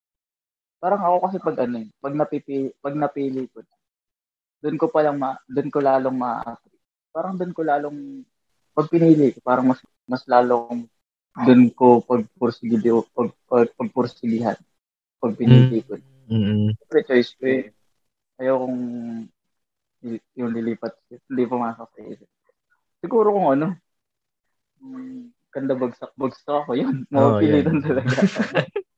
parang 0.83 1.01
ako 1.01 1.17
kasi 1.25 1.37
pag 1.41 1.57
ano, 1.65 1.81
eh, 1.81 1.89
pag 1.97 2.13
napipili, 2.13 2.69
pag 2.77 2.93
napili 2.93 3.49
ko 3.49 3.65
na, 3.65 3.75
doon 4.61 4.77
ko 4.77 4.87
pa 4.93 5.01
lang 5.01 5.17
ma, 5.17 5.33
doon 5.49 5.69
ko 5.73 5.79
lalong 5.81 6.19
ma 6.19 6.45
parang 7.15 7.39
doon 7.39 7.55
ko 7.55 7.63
lalong 7.65 8.27
pag 8.75 8.91
pinili 8.91 9.33
ko, 9.33 9.39
parang 9.41 9.71
mas 9.71 9.81
mas 10.05 10.27
lalong 10.29 10.85
doon 11.35 11.63
ko 11.73 12.05
pagpursige 12.05 12.79
pag, 13.15 13.31
pag, 13.49 13.71
pagpursigihan 13.75 14.59
pag 15.19 15.33
pinili 15.35 15.81
ko. 15.83 15.97
Mm. 16.29 16.77
Siyempre, 16.77 17.01
choice 17.09 17.33
ko 17.41 17.45
eh. 17.49 17.73
Ayaw 18.39 18.61
kong 18.61 18.81
yung 20.37 20.53
lilipat, 20.53 20.93
hindi 21.09 21.43
pumasok 21.49 21.89
sa 21.89 22.01
isip. 22.05 22.29
Siguro 23.01 23.33
kung 23.33 23.49
ano, 23.57 23.67
um, 24.85 25.33
ganda 25.55 25.75
bagsak-bagsak 25.79 26.67
ako, 26.67 26.71
yun. 26.75 27.07
Mapapilitan 27.15 27.79
yan. 27.79 27.85
talaga. 27.87 28.17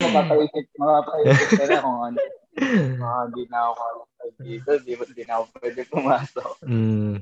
Mapapaisip, 0.01 0.65
mapapaisip 0.81 1.49
ka 1.53 1.65
na 1.69 1.79
kung 1.85 1.99
ano. 2.01 2.19
Mga 2.97 3.21
di 3.37 3.45
na 3.53 3.61
ako 3.69 3.83
dito, 4.41 4.71
di, 4.81 4.93
di 4.97 5.25
na 5.29 5.33
ako 5.41 5.45
pwede 5.61 5.81
pumasok. 5.87 6.51
Mm. 6.65 7.21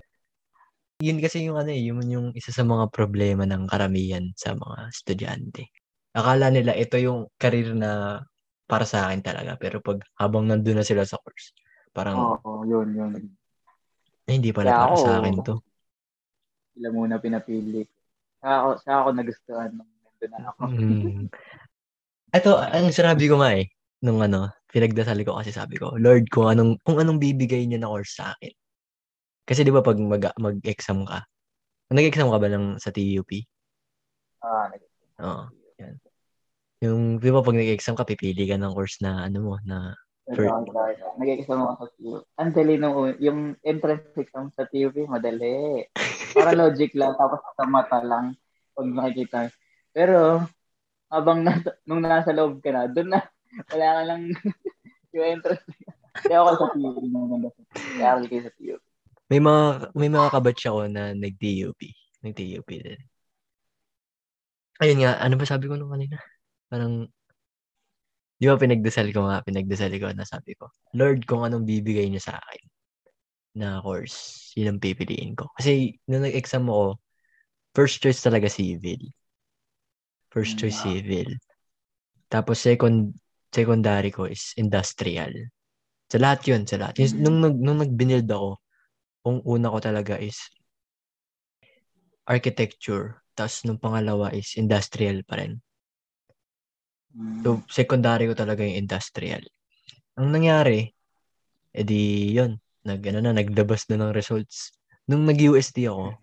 Yun 1.03 1.19
kasi 1.19 1.50
yung 1.50 1.59
ano 1.59 1.71
eh, 1.75 1.83
yun 1.83 2.07
yung 2.07 2.29
isa 2.38 2.55
sa 2.55 2.62
mga 2.62 2.88
problema 2.95 3.43
ng 3.45 3.67
karamihan 3.67 4.31
sa 4.38 4.55
mga 4.55 4.95
estudyante. 4.95 5.75
Akala 6.14 6.55
nila 6.55 6.79
ito 6.79 6.95
yung 6.97 7.26
career 7.35 7.75
na 7.75 8.23
para 8.64 8.87
sa 8.87 9.11
akin 9.11 9.21
talaga. 9.21 9.59
Pero 9.59 9.83
pag 9.83 10.00
habang 10.17 10.47
nandun 10.47 10.79
na 10.81 10.87
sila 10.87 11.03
sa 11.03 11.19
course, 11.19 11.50
parang 11.91 12.38
Oo, 12.41 12.62
yun, 12.62 12.95
yun. 12.95 13.12
"Ay, 14.25 14.38
hindi 14.38 14.55
pala 14.55 14.71
Kaya 14.71 14.81
para 14.87 14.95
sa 14.97 15.11
ako- 15.11 15.19
akin 15.21 15.35
to. 15.43 15.55
Sila 16.75 16.88
muna 16.95 17.19
pinapili. 17.19 17.83
Saka 18.44 18.60
ako, 18.60 18.70
saka 18.84 18.96
ako 19.00 19.08
nagustuhan 19.16 19.70
nung 19.72 19.88
nandun 20.04 20.30
na 20.36 20.38
ako. 20.52 20.62
Mm. 20.68 21.24
Ito, 22.36 22.50
ang 22.60 22.92
sinabi 22.92 23.24
ko 23.24 23.40
nga 23.40 23.56
eh, 23.56 23.72
nung 24.04 24.20
ano, 24.20 24.52
pinagdasal 24.68 25.16
ko 25.24 25.40
kasi 25.40 25.48
sabi 25.48 25.80
ko, 25.80 25.96
Lord, 25.96 26.28
kung 26.28 26.52
anong, 26.52 26.76
kung 26.84 27.00
anong 27.00 27.16
bibigay 27.16 27.64
niyo 27.64 27.80
na 27.80 27.88
course 27.88 28.20
sa 28.20 28.36
akin. 28.36 28.52
Kasi 29.48 29.64
di 29.64 29.72
ba 29.72 29.80
pag 29.80 29.96
mag, 29.96 30.28
mag-exam 30.36 31.08
ka, 31.08 31.24
nag-exam 31.88 32.28
ka 32.28 32.36
ba 32.36 32.48
ng 32.52 32.76
sa 32.76 32.92
TUP? 32.92 33.32
Ah, 34.44 34.68
nag- 34.68 34.92
Oo, 35.24 35.44
yan. 35.80 35.96
Yung, 36.84 37.00
di 37.16 37.32
ba 37.32 37.40
pag 37.40 37.56
nag-exam 37.56 37.96
ka, 37.96 38.04
pipili 38.04 38.44
ka 38.44 38.60
ng 38.60 38.76
course 38.76 39.00
na 39.00 39.24
ano 39.24 39.40
mo, 39.40 39.54
na 39.64 39.96
For- 40.25 41.21
Nagkikisama 41.21 41.76
ako 41.76 41.85
sa 41.85 41.97
TUP. 42.00 42.23
Ang 42.40 42.50
dali 42.57 42.75
nung 42.81 43.12
yung 43.21 43.40
entrance 43.61 44.09
exam 44.16 44.49
sa 44.57 44.64
TUP, 44.64 45.04
madali. 45.04 45.85
Para 46.33 46.57
logic 46.64 46.97
lang, 46.97 47.12
tapos 47.21 47.45
sa 47.52 47.69
mata 47.69 48.00
lang 48.00 48.33
pag 48.73 48.88
nakikita. 48.88 49.52
Pero, 49.93 50.40
habang 51.12 51.45
nasa, 51.45 51.76
nung 51.85 52.00
nasa 52.00 52.33
loob 52.33 52.64
ka 52.64 52.73
na, 52.73 52.88
doon 52.88 53.12
na, 53.12 53.21
wala 53.71 53.87
ka 54.00 54.02
lang 54.09 54.23
yung 55.14 55.26
entrance. 55.28 55.64
Kaya 56.25 56.40
ako 56.40 56.50
sa 56.57 56.66
TUP 56.73 57.04
nung 57.04 57.28
nandun. 57.28 57.52
Kaya 58.00 58.09
ako 58.16 58.49
sa 58.49 58.52
TUP. 58.57 58.83
may 59.28 59.40
mga, 59.45 59.62
may 59.93 60.09
mga 60.09 60.28
kabatch 60.33 60.64
ako 60.73 60.88
na 60.88 61.12
nag-TUP. 61.12 61.81
Nag-TUP 62.25 62.69
din. 62.81 63.00
Ayun 64.81 65.04
nga, 65.04 65.21
ano 65.21 65.37
ba 65.37 65.45
sabi 65.45 65.69
ko 65.69 65.76
nung 65.76 65.93
kanina? 65.93 66.16
Parang, 66.73 67.12
di 68.38 68.47
ba 68.50 68.59
pinagdasal 68.59 69.09
ko 69.14 69.31
nga, 69.31 69.41
pinagdasal 69.47 69.93
ko 69.99 70.11
na 70.12 70.26
sabi 70.26 70.55
ko, 70.59 70.69
Lord, 70.97 71.25
kung 71.25 71.47
anong 71.47 71.64
bibigay 71.67 72.11
niyo 72.11 72.23
sa 72.23 72.37
akin 72.38 72.62
na 73.55 73.79
course, 73.81 74.50
yun 74.59 74.75
ang 74.75 74.83
pipiliin 74.83 75.38
ko. 75.38 75.47
Kasi, 75.55 75.95
nung 76.11 76.26
nag-exam 76.26 76.67
ako, 76.67 76.99
first 77.75 78.03
choice 78.03 78.21
talaga 78.23 78.50
civil. 78.50 78.99
First 80.35 80.59
choice 80.59 80.83
Mm. 80.83 80.87
civil. 80.91 81.29
Tapos 82.26 82.59
second, 82.59 83.14
secondary 83.55 84.11
ko 84.11 84.26
is 84.26 84.50
industrial. 84.59 85.31
Sa 86.11 86.19
lahat 86.19 86.43
yun, 86.50 86.62
sa 86.67 86.83
lahat. 86.83 86.99
Yung, 86.99 87.12
Mm. 87.14 87.23
nung, 87.23 87.38
nag, 87.41 87.57
nung 87.62 87.81
nag-binild 87.81 88.26
ako, 88.26 88.50
ang 89.25 89.38
una 89.47 89.73
ko 89.73 89.79
talaga 89.81 90.14
is 90.21 90.37
architecture. 92.29 93.25
Tapos 93.33 93.64
nung 93.64 93.81
pangalawa 93.81 94.33
is 94.37 94.57
industrial 94.61 95.25
pa 95.25 95.41
rin. 95.41 95.63
So, 97.47 97.62
secondary 97.71 98.26
ko 98.26 98.35
talaga 98.35 98.66
yung 98.66 98.87
industrial. 98.87 99.42
Ang 100.18 100.35
nangyari, 100.35 100.90
edi 101.71 102.35
yun, 102.35 102.59
nag, 102.83 103.00
ano 103.06 103.18
na, 103.23 103.33
naglabas 103.35 103.87
na 103.90 104.02
ng 104.02 104.12
results. 104.14 104.75
Nung 105.06 105.23
nag-USD 105.23 105.87
ako, 105.87 106.14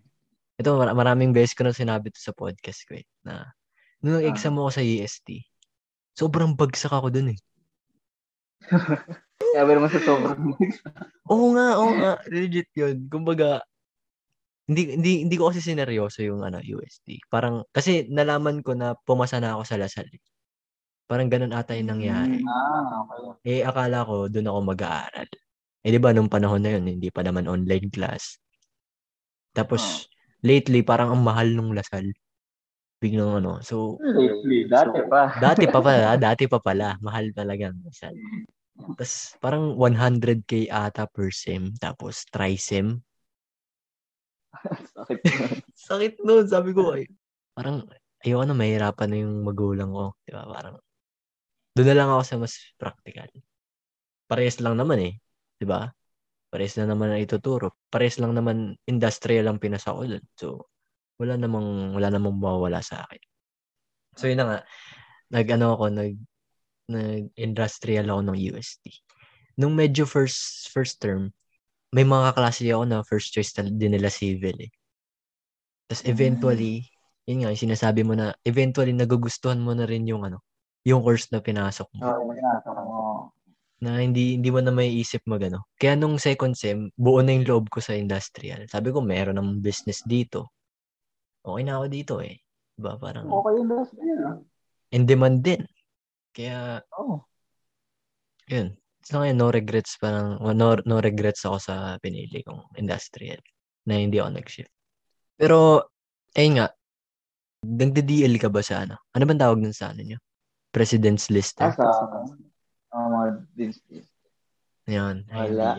ito, 0.60 0.70
mar- 0.76 0.92
maraming 0.92 1.32
beses 1.32 1.56
ko 1.56 1.64
na 1.64 1.72
sinabi 1.72 2.12
to 2.12 2.20
sa 2.20 2.36
podcast 2.36 2.84
ko 2.84 3.00
eh, 3.00 3.06
na 3.24 3.48
nung 4.04 4.20
nag-exam 4.20 4.58
ako 4.60 4.68
sa 4.68 4.82
UST, 4.84 5.42
sobrang 6.12 6.52
bagsak 6.52 6.92
ako 6.92 7.08
dun 7.08 7.32
eh. 7.32 7.38
Ba 9.52 9.68
naman 9.68 9.92
sa 9.92 10.00
sobrang 10.00 10.56
Oo 11.28 11.46
nga, 11.56 11.76
oo 11.76 11.92
nga, 11.96 12.12
legit 12.28 12.68
yun. 12.72 13.08
Kumbaga, 13.08 13.60
hindi, 14.68 14.96
hindi, 14.96 15.12
hindi 15.26 15.36
ko 15.36 15.52
kasi 15.52 15.60
sineryoso 15.60 16.24
yung 16.24 16.40
ano, 16.46 16.62
USD. 16.62 17.28
Parang, 17.28 17.66
kasi 17.74 18.08
nalaman 18.08 18.64
ko 18.64 18.72
na 18.72 18.96
pumasa 19.04 19.42
na 19.42 19.58
ako 19.58 19.62
sa 19.66 19.76
Lasal. 19.76 20.08
Parang 21.12 21.28
ganun 21.28 21.52
ata 21.52 21.76
yung 21.76 21.92
nangyari. 21.92 22.40
Ah, 22.48 23.04
okay. 23.04 23.60
Eh, 23.60 23.60
akala 23.60 24.00
ko 24.08 24.32
doon 24.32 24.48
ako 24.48 24.58
mag-aaral. 24.64 25.28
Eh, 25.84 25.92
di 25.92 26.00
ba, 26.00 26.16
nung 26.16 26.32
panahon 26.32 26.64
na 26.64 26.72
yun, 26.72 26.88
hindi 26.88 27.12
pa 27.12 27.20
naman 27.20 27.44
online 27.52 27.92
class. 27.92 28.40
Tapos, 29.52 30.08
lately, 30.40 30.80
parang 30.80 31.12
ang 31.12 31.20
mahal 31.20 31.52
nung 31.52 31.76
Lasal. 31.76 32.16
Biglang 32.96 33.44
ano. 33.44 33.60
So, 33.60 34.00
Lately, 34.00 34.64
dati 34.72 35.04
pa. 35.04 35.36
dati 35.36 35.68
pa 35.68 35.84
pala, 35.84 36.16
dati 36.32 36.48
pa 36.48 36.56
pala. 36.64 36.96
Mahal 37.04 37.36
talaga 37.36 37.68
ang 37.68 37.84
Lasal. 37.84 38.16
Tapos, 38.96 39.36
parang 39.36 39.76
100k 39.76 40.72
ata 40.72 41.04
per 41.04 41.28
sem. 41.28 41.76
Tapos, 41.76 42.24
tri-sem. 42.32 43.04
Sakit. 44.96 45.18
Sakit 45.76 46.14
nun. 46.24 46.48
Sabi 46.48 46.72
ko, 46.72 46.96
ay, 46.96 47.04
parang, 47.52 47.84
ayoko 48.24 48.48
na, 48.48 48.56
mahirapan 48.56 49.08
na 49.12 49.18
yung 49.20 49.44
magulang 49.44 49.92
ko. 49.92 50.16
Di 50.24 50.32
ba? 50.32 50.48
Parang, 50.48 50.80
doon 51.72 51.88
na 51.88 51.96
lang 51.96 52.08
ako 52.12 52.22
sa 52.24 52.36
mas 52.36 52.54
practical. 52.76 53.28
Parehas 54.28 54.60
lang 54.60 54.76
naman 54.76 54.98
eh. 55.00 55.12
Di 55.56 55.64
ba? 55.64 55.88
Pares 56.52 56.76
na 56.76 56.84
naman 56.84 57.16
ang 57.16 57.20
ituturo. 57.24 57.80
Pares 57.88 58.20
lang 58.20 58.36
naman 58.36 58.76
industrial 58.84 59.48
ang 59.48 59.56
pinasa 59.56 59.96
ko 59.96 60.04
dun. 60.04 60.24
So, 60.36 60.68
wala 61.16 61.40
namang, 61.40 61.96
wala 61.96 62.12
namang 62.12 62.36
mawawala 62.36 62.84
sa 62.84 63.08
akin. 63.08 63.22
So, 64.20 64.28
yun 64.28 64.36
na 64.36 64.44
nga. 64.44 64.58
Nag-ano 65.32 65.72
ako, 65.72 65.84
nag, 65.96 66.12
nag-industrial 66.92 68.04
ako 68.04 68.20
ng 68.28 68.38
UST. 68.52 68.84
Nung 69.56 69.72
medyo 69.72 70.04
first 70.04 70.68
first 70.68 71.00
term, 71.00 71.32
may 71.92 72.04
mga 72.04 72.32
kaklase 72.32 72.68
ako 72.68 72.84
na 72.84 73.04
first 73.04 73.32
choice 73.32 73.52
din 73.56 73.96
nila 73.96 74.12
civil 74.12 74.56
eh. 74.60 74.72
Tapos 75.88 76.04
eventually, 76.08 76.88
yun 77.28 77.44
nga, 77.44 77.52
yung 77.52 77.64
sinasabi 77.68 78.00
mo 78.04 78.16
na, 78.16 78.32
eventually 78.48 78.96
nagugustuhan 78.96 79.60
mo 79.60 79.76
na 79.76 79.84
rin 79.84 80.08
yung 80.08 80.24
ano, 80.24 80.40
yung 80.82 81.02
course 81.02 81.30
na 81.30 81.38
pinasok 81.38 81.88
mo. 81.94 82.00
Oo, 82.02 82.22
pinasok 82.30 82.76
mo. 82.82 82.98
Na 83.82 83.98
hindi 83.98 84.38
hindi 84.38 84.50
mo 84.50 84.62
na 84.62 84.70
may 84.70 84.90
isip 84.94 85.26
magano. 85.26 85.66
Kaya 85.74 85.98
nung 85.98 86.18
second 86.18 86.54
sem, 86.54 86.90
buo 86.94 87.18
na 87.22 87.34
yung 87.34 87.46
loob 87.46 87.66
ko 87.70 87.82
sa 87.82 87.98
industrial. 87.98 88.66
Sabi 88.70 88.94
ko, 88.94 89.02
meron 89.02 89.38
ng 89.38 89.58
business 89.58 90.02
dito. 90.06 90.54
Okay 91.42 91.62
na 91.66 91.78
ako 91.78 91.86
dito 91.90 92.14
eh. 92.22 92.38
Diba? 92.78 92.94
Parang, 92.96 93.26
Okay 93.26 93.52
yung 93.58 93.66
industrial. 93.68 94.18
ah. 94.26 94.36
in 94.94 95.02
demand 95.02 95.42
din. 95.42 95.62
Kaya, 96.30 96.78
Oo. 96.94 97.22
yun. 98.46 98.74
So 99.02 99.18
ngayon, 99.18 99.34
no 99.34 99.50
regrets 99.50 99.98
parang, 99.98 100.38
no, 100.54 100.78
no 100.86 100.96
regrets 101.02 101.42
ako 101.42 101.58
sa 101.58 101.74
pinili 101.98 102.46
kong 102.46 102.70
industrial 102.78 103.42
na 103.82 103.98
hindi 103.98 104.22
ako 104.22 104.30
nag-shift. 104.38 104.70
Pero, 105.34 105.82
ayun 106.38 106.62
nga, 106.62 106.70
nagde-DL 107.66 108.38
ka 108.38 108.46
ba 108.46 108.62
sa 108.62 108.86
ano? 108.86 108.94
Ano 109.10 109.26
bang 109.26 109.42
tawag 109.42 109.58
nun 109.58 109.74
sa 109.74 109.90
ano 109.90 110.06
nyo? 110.06 110.18
President's 110.72 111.28
list. 111.28 111.60
Ah, 111.60 111.76
sa 111.76 111.84
oh, 112.96 113.08
mga 113.12 113.26
business. 113.52 114.08
Yan. 114.88 115.28
ay, 115.28 115.52
Wala. 115.52 115.76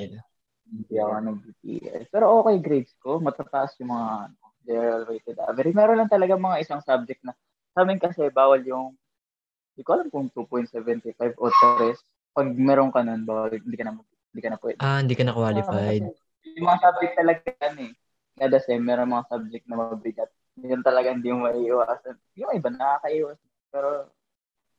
Hindi 0.73 0.95
ako 0.97 1.13
nag-BTS. 1.21 2.05
Pero 2.13 2.25
okay 2.41 2.55
grades 2.61 2.93
ko. 3.01 3.17
Matataas 3.17 3.73
yung 3.81 3.91
mga 3.93 4.07
ano, 4.29 4.37
general 4.63 5.03
rated 5.09 5.37
average. 5.41 5.75
Meron 5.75 5.97
lang 5.99 6.09
talaga 6.09 6.39
mga 6.39 6.61
isang 6.63 6.81
subject 6.81 7.21
na 7.25 7.35
sa 7.73 7.83
amin 7.83 7.97
kasi 7.97 8.29
bawal 8.29 8.61
yung 8.63 8.93
hindi 9.73 9.81
ko 9.81 9.91
alam 9.97 10.07
kung 10.13 10.29
2.75 10.29 11.33
o 11.41 11.49
3. 11.49 11.97
Pag 12.33 12.47
meron 12.53 12.93
ka 12.93 13.01
nun, 13.01 13.25
bawal, 13.25 13.49
hindi 13.53 13.77
ka 13.77 13.85
na, 13.89 13.97
hindi 13.97 14.41
ka 14.41 14.49
na 14.53 14.59
pwede. 14.61 14.77
Ah, 14.81 15.01
hindi 15.01 15.17
ka 15.17 15.25
na 15.25 15.33
qualified. 15.33 16.05
Kasi 16.05 16.57
Yung 16.57 16.65
mga 16.69 16.81
subject 16.85 17.13
talaga 17.17 17.41
yan 17.49 17.75
eh. 17.89 17.91
Kada 18.33 18.57
sem, 18.61 18.81
meron 18.81 19.13
mga 19.13 19.25
subject 19.29 19.65
na 19.65 19.77
mabigat. 19.77 20.29
Yun 20.61 20.85
talaga 20.85 21.13
hindi 21.13 21.33
mo 21.33 21.49
maiiwasan. 21.49 22.17
Yung 22.37 22.53
iba 22.53 22.69
nakakaiwas. 22.69 23.41
Pero 23.73 24.13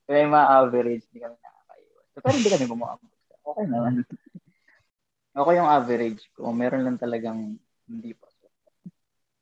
may 0.05 0.25
mga 0.25 0.47
average, 0.61 1.03
hindi 1.09 1.19
kami 1.23 1.35
nakakaiwas. 1.37 2.05
Pero 2.13 2.35
hindi 2.35 2.49
kami 2.53 2.65
bumabag. 2.69 3.11
Okay 3.45 3.65
naman. 3.69 3.93
okay 5.41 5.53
yung 5.57 5.69
average 5.69 6.21
ko. 6.33 6.53
Meron 6.53 6.83
lang 6.85 6.97
talagang 6.97 7.57
hindi 7.89 8.11
pa. 8.13 8.25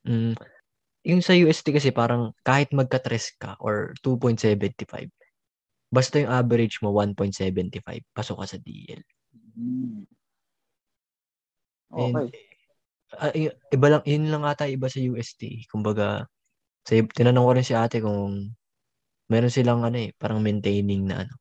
Mm. 0.03 0.35
Yung 1.03 1.19
sa 1.23 1.35
UST 1.35 1.75
kasi 1.75 1.91
parang 1.91 2.31
kahit 2.47 2.71
magka-tres 2.71 3.35
ka 3.35 3.59
or 3.59 3.91
2.75, 4.03 5.11
basta 5.91 6.15
yung 6.23 6.31
average 6.31 6.79
mo 6.79 6.95
1.75, 6.95 7.83
pasok 8.15 8.37
ka 8.43 8.47
sa 8.47 8.59
DL. 8.59 9.03
And, 11.93 12.15
Okay. 12.15 12.27
ah, 13.19 13.33
y- 13.35 13.55
iba 13.75 13.87
lang, 13.91 14.03
yun 14.07 14.31
lang 14.31 14.43
ata 14.47 14.65
iba 14.65 14.87
sa 14.87 15.03
UST. 15.03 15.67
Kumbaga, 15.67 16.25
sa, 16.87 16.95
tinanong 16.95 17.45
ko 17.45 17.51
rin 17.51 17.67
si 17.67 17.75
ate 17.75 17.99
kung 17.99 18.55
meron 19.33 19.49
silang 19.49 19.81
ano 19.81 19.97
eh, 19.97 20.13
parang 20.13 20.37
maintaining 20.45 21.09
na 21.09 21.25
ano. 21.25 21.33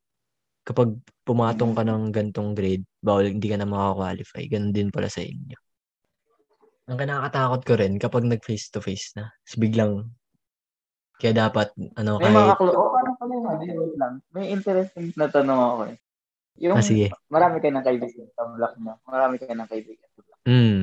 Kapag 0.65 0.95
pumatong 1.21 1.77
ka 1.77 1.83
ng 1.85 2.09
gantong 2.09 2.57
grade, 2.57 2.87
bawal 2.97 3.29
hindi 3.29 3.45
ka 3.51 3.59
na 3.61 3.69
makakwalify. 3.69 4.41
Ganun 4.49 4.73
din 4.73 4.89
pala 4.89 5.11
sa 5.11 5.21
inyo. 5.21 5.57
Ang 6.89 6.97
kinakatakot 6.97 7.61
ko 7.61 7.73
rin 7.77 8.01
kapag 8.01 8.25
nag 8.25 8.41
face 8.41 8.73
to 8.73 8.81
face 8.81 9.13
na. 9.13 9.29
Biglang 9.55 10.09
kaya 11.21 11.31
dapat 11.31 11.71
ano 11.95 12.19
May 12.19 12.33
mga 12.33 12.57
kahit 12.57 12.59
klo... 12.59 12.71
Oh, 12.73 12.89
parang 12.91 13.15
pala 13.15 13.31
yung 13.31 13.47
ano, 13.47 13.61
wait 13.63 13.95
lang. 13.95 14.13
May 14.33 14.45
interesting 14.51 15.13
na 15.15 15.29
tanong 15.29 15.61
ako 15.61 15.81
eh. 15.93 15.97
Yung 16.59 16.75
Ah, 16.75 16.83
sige. 16.83 17.07
marami 17.31 17.63
ka 17.63 17.71
ng 17.71 17.85
kaibigan 17.85 18.27
sa 18.33 18.43
block 18.49 18.73
mo. 18.81 18.99
Marami 19.07 19.35
ka 19.39 19.47
ng 19.47 19.69
kaibigan 19.69 20.09
sa 20.09 20.19
block. 20.19 20.39
mm, 20.43 20.81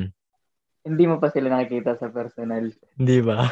Hindi 0.81 1.05
mo 1.05 1.21
pa 1.21 1.29
sila 1.29 1.53
nakikita 1.53 1.93
sa 2.01 2.09
personal. 2.09 2.73
di 2.97 3.21
ba? 3.21 3.45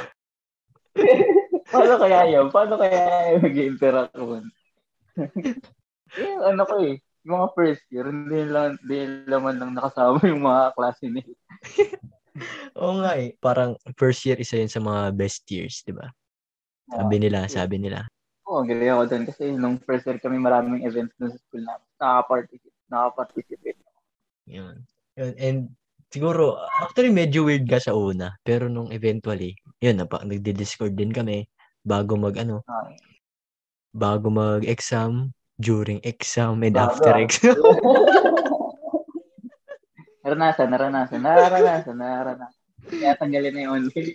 Paano 1.68 1.94
kaya 2.00 2.20
yun? 2.32 2.46
Paano 2.48 2.74
kaya 2.80 3.36
mag-interact 3.36 4.16
mo? 4.16 4.40
yung 6.20 6.40
ano 6.40 6.62
ko 6.64 6.74
eh, 6.80 6.96
yung 7.28 7.32
mga 7.36 7.48
first 7.52 7.84
year, 7.92 8.06
hindi 8.08 8.40
lang, 8.48 8.80
hindi 8.80 9.28
naman 9.28 9.60
lang 9.60 9.76
nakasama 9.76 10.16
yung 10.24 10.40
mga 10.40 10.72
klase 10.72 11.04
nila. 11.12 11.34
Oo 12.80 13.02
nga 13.02 13.18
eh. 13.18 13.34
Parang 13.36 13.76
first 13.98 14.24
year 14.24 14.38
isa 14.40 14.56
yun 14.56 14.70
sa 14.70 14.80
mga 14.80 15.12
best 15.12 15.44
years, 15.50 15.84
di 15.84 15.92
ba? 15.92 16.08
Sabi 16.88 17.20
nila, 17.20 17.44
sabi 17.50 17.76
nila. 17.76 18.08
Oo, 18.48 18.62
oh, 18.62 18.64
galing 18.64 18.88
ako 18.88 19.02
doon 19.12 19.24
kasi 19.28 19.44
nung 19.52 19.76
first 19.84 20.08
year 20.08 20.16
kami 20.16 20.40
maraming 20.40 20.86
events 20.88 21.12
dun 21.20 21.34
sa 21.34 21.40
school 21.42 21.60
namin. 21.66 21.88
Nakaka-participate. 22.00 22.86
Nakaka-participate. 22.88 23.80
Yun. 24.48 24.76
Yun. 25.20 25.32
And 25.36 25.58
siguro, 26.08 26.56
actually 26.80 27.12
medyo 27.12 27.44
weird 27.44 27.68
ka 27.68 27.76
sa 27.76 27.92
una. 27.92 28.40
Pero 28.40 28.72
nung 28.72 28.88
eventually, 28.88 29.52
yun, 29.84 30.00
napa, 30.00 30.24
nagdi-discord 30.24 30.96
din 30.96 31.12
kami 31.12 31.44
bago 31.88 32.20
mag, 32.20 32.36
ano, 32.36 32.60
Ah, 32.68 32.92
bago 33.96 34.28
mag-exam, 34.28 35.32
during 35.56 35.98
exam, 36.04 36.60
and 36.62 36.76
Bago. 36.76 36.92
after 36.92 37.16
exam. 37.18 37.56
naranasan, 40.22 40.68
naranasan, 40.68 41.20
naranasan, 41.24 41.96
naranasan. 41.96 42.62
Kaya 42.88 43.16
tanggalin 43.16 43.52
na 43.56 43.60
yung 43.64 43.72
online. 43.80 44.12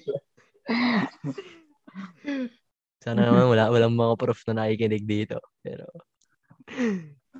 Sana 3.04 3.28
naman 3.28 3.52
wala, 3.52 3.68
walang 3.74 3.98
mga 3.98 4.14
prof 4.16 4.40
na 4.48 4.64
nakikinig 4.64 5.04
dito. 5.04 5.42
Pero, 5.60 5.90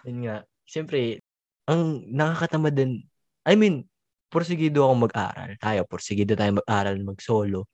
yun 0.04 0.18
nga. 0.28 0.44
Siyempre, 0.68 1.24
ang 1.70 2.04
nakakatamad 2.12 2.76
din, 2.76 3.00
I 3.48 3.56
mean, 3.56 3.88
porsigido 4.28 4.84
ako 4.84 5.08
mag-aral. 5.08 5.56
Tayo, 5.62 5.88
porsigido 5.88 6.36
tayo 6.36 6.60
mag-aral, 6.60 7.00
mag-solo. 7.06 7.70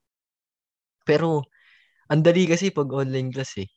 Pero, 1.08 1.42
ang 2.10 2.22
dali 2.26 2.50
kasi 2.50 2.74
pag 2.74 2.90
online 2.90 3.30
class 3.30 3.54
eh. 3.62 3.70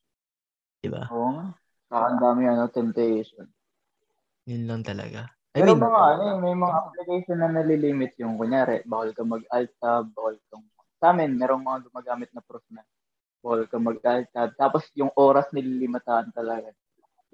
Di 0.81 0.89
ba? 0.89 1.05
Oo 1.13 1.31
nga. 1.37 1.47
Saka 1.93 2.05
ang 2.09 2.19
dami 2.19 2.43
ano, 2.49 2.65
temptation. 2.73 3.45
Yun 4.49 4.65
lang 4.65 4.81
talaga. 4.81 5.29
I 5.53 5.61
Pero 5.61 5.77
mean, 5.77 5.85
mga 5.85 6.03
ano, 6.17 6.23
eh, 6.25 6.37
may 6.41 6.57
mga 6.57 6.77
application 6.81 7.39
na 7.45 7.53
nalilimit 7.53 8.17
yung 8.17 8.41
kunyari, 8.41 8.81
bawal 8.89 9.13
ka 9.13 9.21
mag-alt 9.21 9.69
tab, 9.77 10.09
bawal 10.17 10.41
kang 10.49 10.65
sa 10.97 11.13
amin, 11.13 11.35
merong 11.35 11.67
mga 11.67 11.91
gumagamit 11.91 12.31
na 12.33 12.41
prof 12.41 12.63
na 12.73 12.81
bawal 13.45 13.69
ka 13.69 13.77
mag-alt 13.77 14.31
tab. 14.33 14.57
Tapos 14.57 14.89
yung 14.97 15.13
oras 15.13 15.51
nililimitahan 15.53 16.33
talaga. 16.33 16.73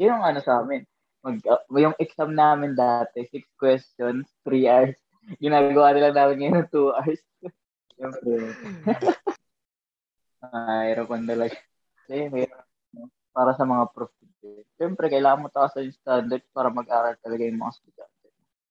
Yun 0.00 0.18
ang 0.18 0.24
ano 0.34 0.40
sa 0.42 0.64
amin. 0.64 0.82
Mag, 1.22 1.38
uh, 1.46 1.62
yung 1.78 1.94
exam 2.02 2.34
namin 2.34 2.74
dati, 2.74 3.22
six 3.30 3.46
questions, 3.54 4.26
three 4.42 4.66
hours. 4.66 4.98
Ginagawa 5.38 5.94
nila 5.94 6.10
namin 6.10 6.36
ngayon 6.42 6.66
two 6.72 6.90
hours. 6.90 7.22
Siyempre. 7.94 8.56
ah, 10.40 10.84
hirapan 10.84 11.22
talaga. 11.24 11.56
Kasi 12.04 12.28
mahirap, 12.28 12.64
no? 12.94 13.08
para 13.30 13.52
sa 13.54 13.64
mga 13.64 13.84
prof. 13.92 14.10
Siyempre, 14.78 15.10
kailangan 15.10 15.42
mo 15.42 15.48
taas 15.50 15.74
yung 15.76 15.90
standard 15.92 16.42
para 16.54 16.70
mag-aral 16.70 17.18
talaga 17.18 17.42
yung 17.42 17.58
mga 17.58 17.72
estudyante. 17.74 18.26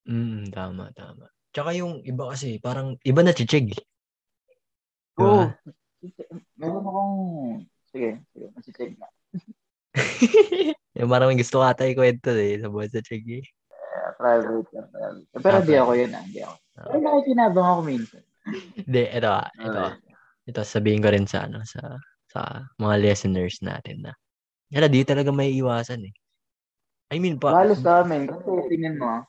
mm, 0.08 0.42
tama, 0.52 0.90
tama. 0.96 1.28
Tsaka 1.52 1.76
yung 1.76 2.00
iba 2.04 2.32
kasi, 2.32 2.58
parang 2.58 2.96
iba 3.02 3.22
na 3.22 3.36
chichig. 3.36 3.74
Di 3.74 5.20
Oo. 5.20 5.50
ba? 5.50 5.56
Meron 6.56 6.86
akong... 6.86 7.16
Sige, 7.90 8.22
sige. 8.32 8.46
Masicheck 8.54 8.92
na. 8.96 9.08
yung 10.98 11.10
parang 11.10 11.32
may 11.32 11.40
gusto 11.40 11.60
ka 11.60 11.74
tayo 11.74 11.92
kwento 11.98 12.30
eh, 12.32 12.60
sa 12.62 12.68
buwan 12.70 12.92
sa 12.92 13.02
chig 13.02 13.26
eh. 13.42 13.46
Uh, 13.72 14.12
private 14.16 14.70
yan. 14.72 14.86
Private. 14.92 15.26
Pero 15.34 15.56
Ah, 15.58 15.62
hindi 15.64 15.76
ako 15.76 15.92
yun. 15.98 16.12
ah, 16.14 16.24
Hindi 16.24 16.40
ako. 16.46 16.56
Ah. 16.78 16.86
Pero 16.86 16.98
nakikinabang 17.02 17.68
ako 17.68 17.82
minsan. 17.82 18.22
Hindi, 18.78 19.04
ito 19.10 19.30
ah, 19.30 19.50
ito. 19.52 19.80
Ah. 19.82 19.94
Ito, 20.48 20.64
sabihin 20.64 21.04
ko 21.04 21.12
rin 21.12 21.28
sa, 21.28 21.44
ano, 21.44 21.60
sa, 21.68 22.00
sa 22.32 22.64
mga 22.80 22.96
listeners 23.04 23.60
natin 23.60 24.08
na, 24.08 24.16
yala, 24.72 24.88
di 24.88 25.04
talaga 25.04 25.28
may 25.32 25.52
iwasan 25.60 26.08
eh. 26.08 26.16
I 27.12 27.20
mean, 27.20 27.36
pa, 27.40 27.52
Lalo 27.52 27.76
sa 27.76 28.04
amin. 28.04 28.28
Kasi 28.28 28.48
tingnan 28.72 29.00
mo, 29.00 29.24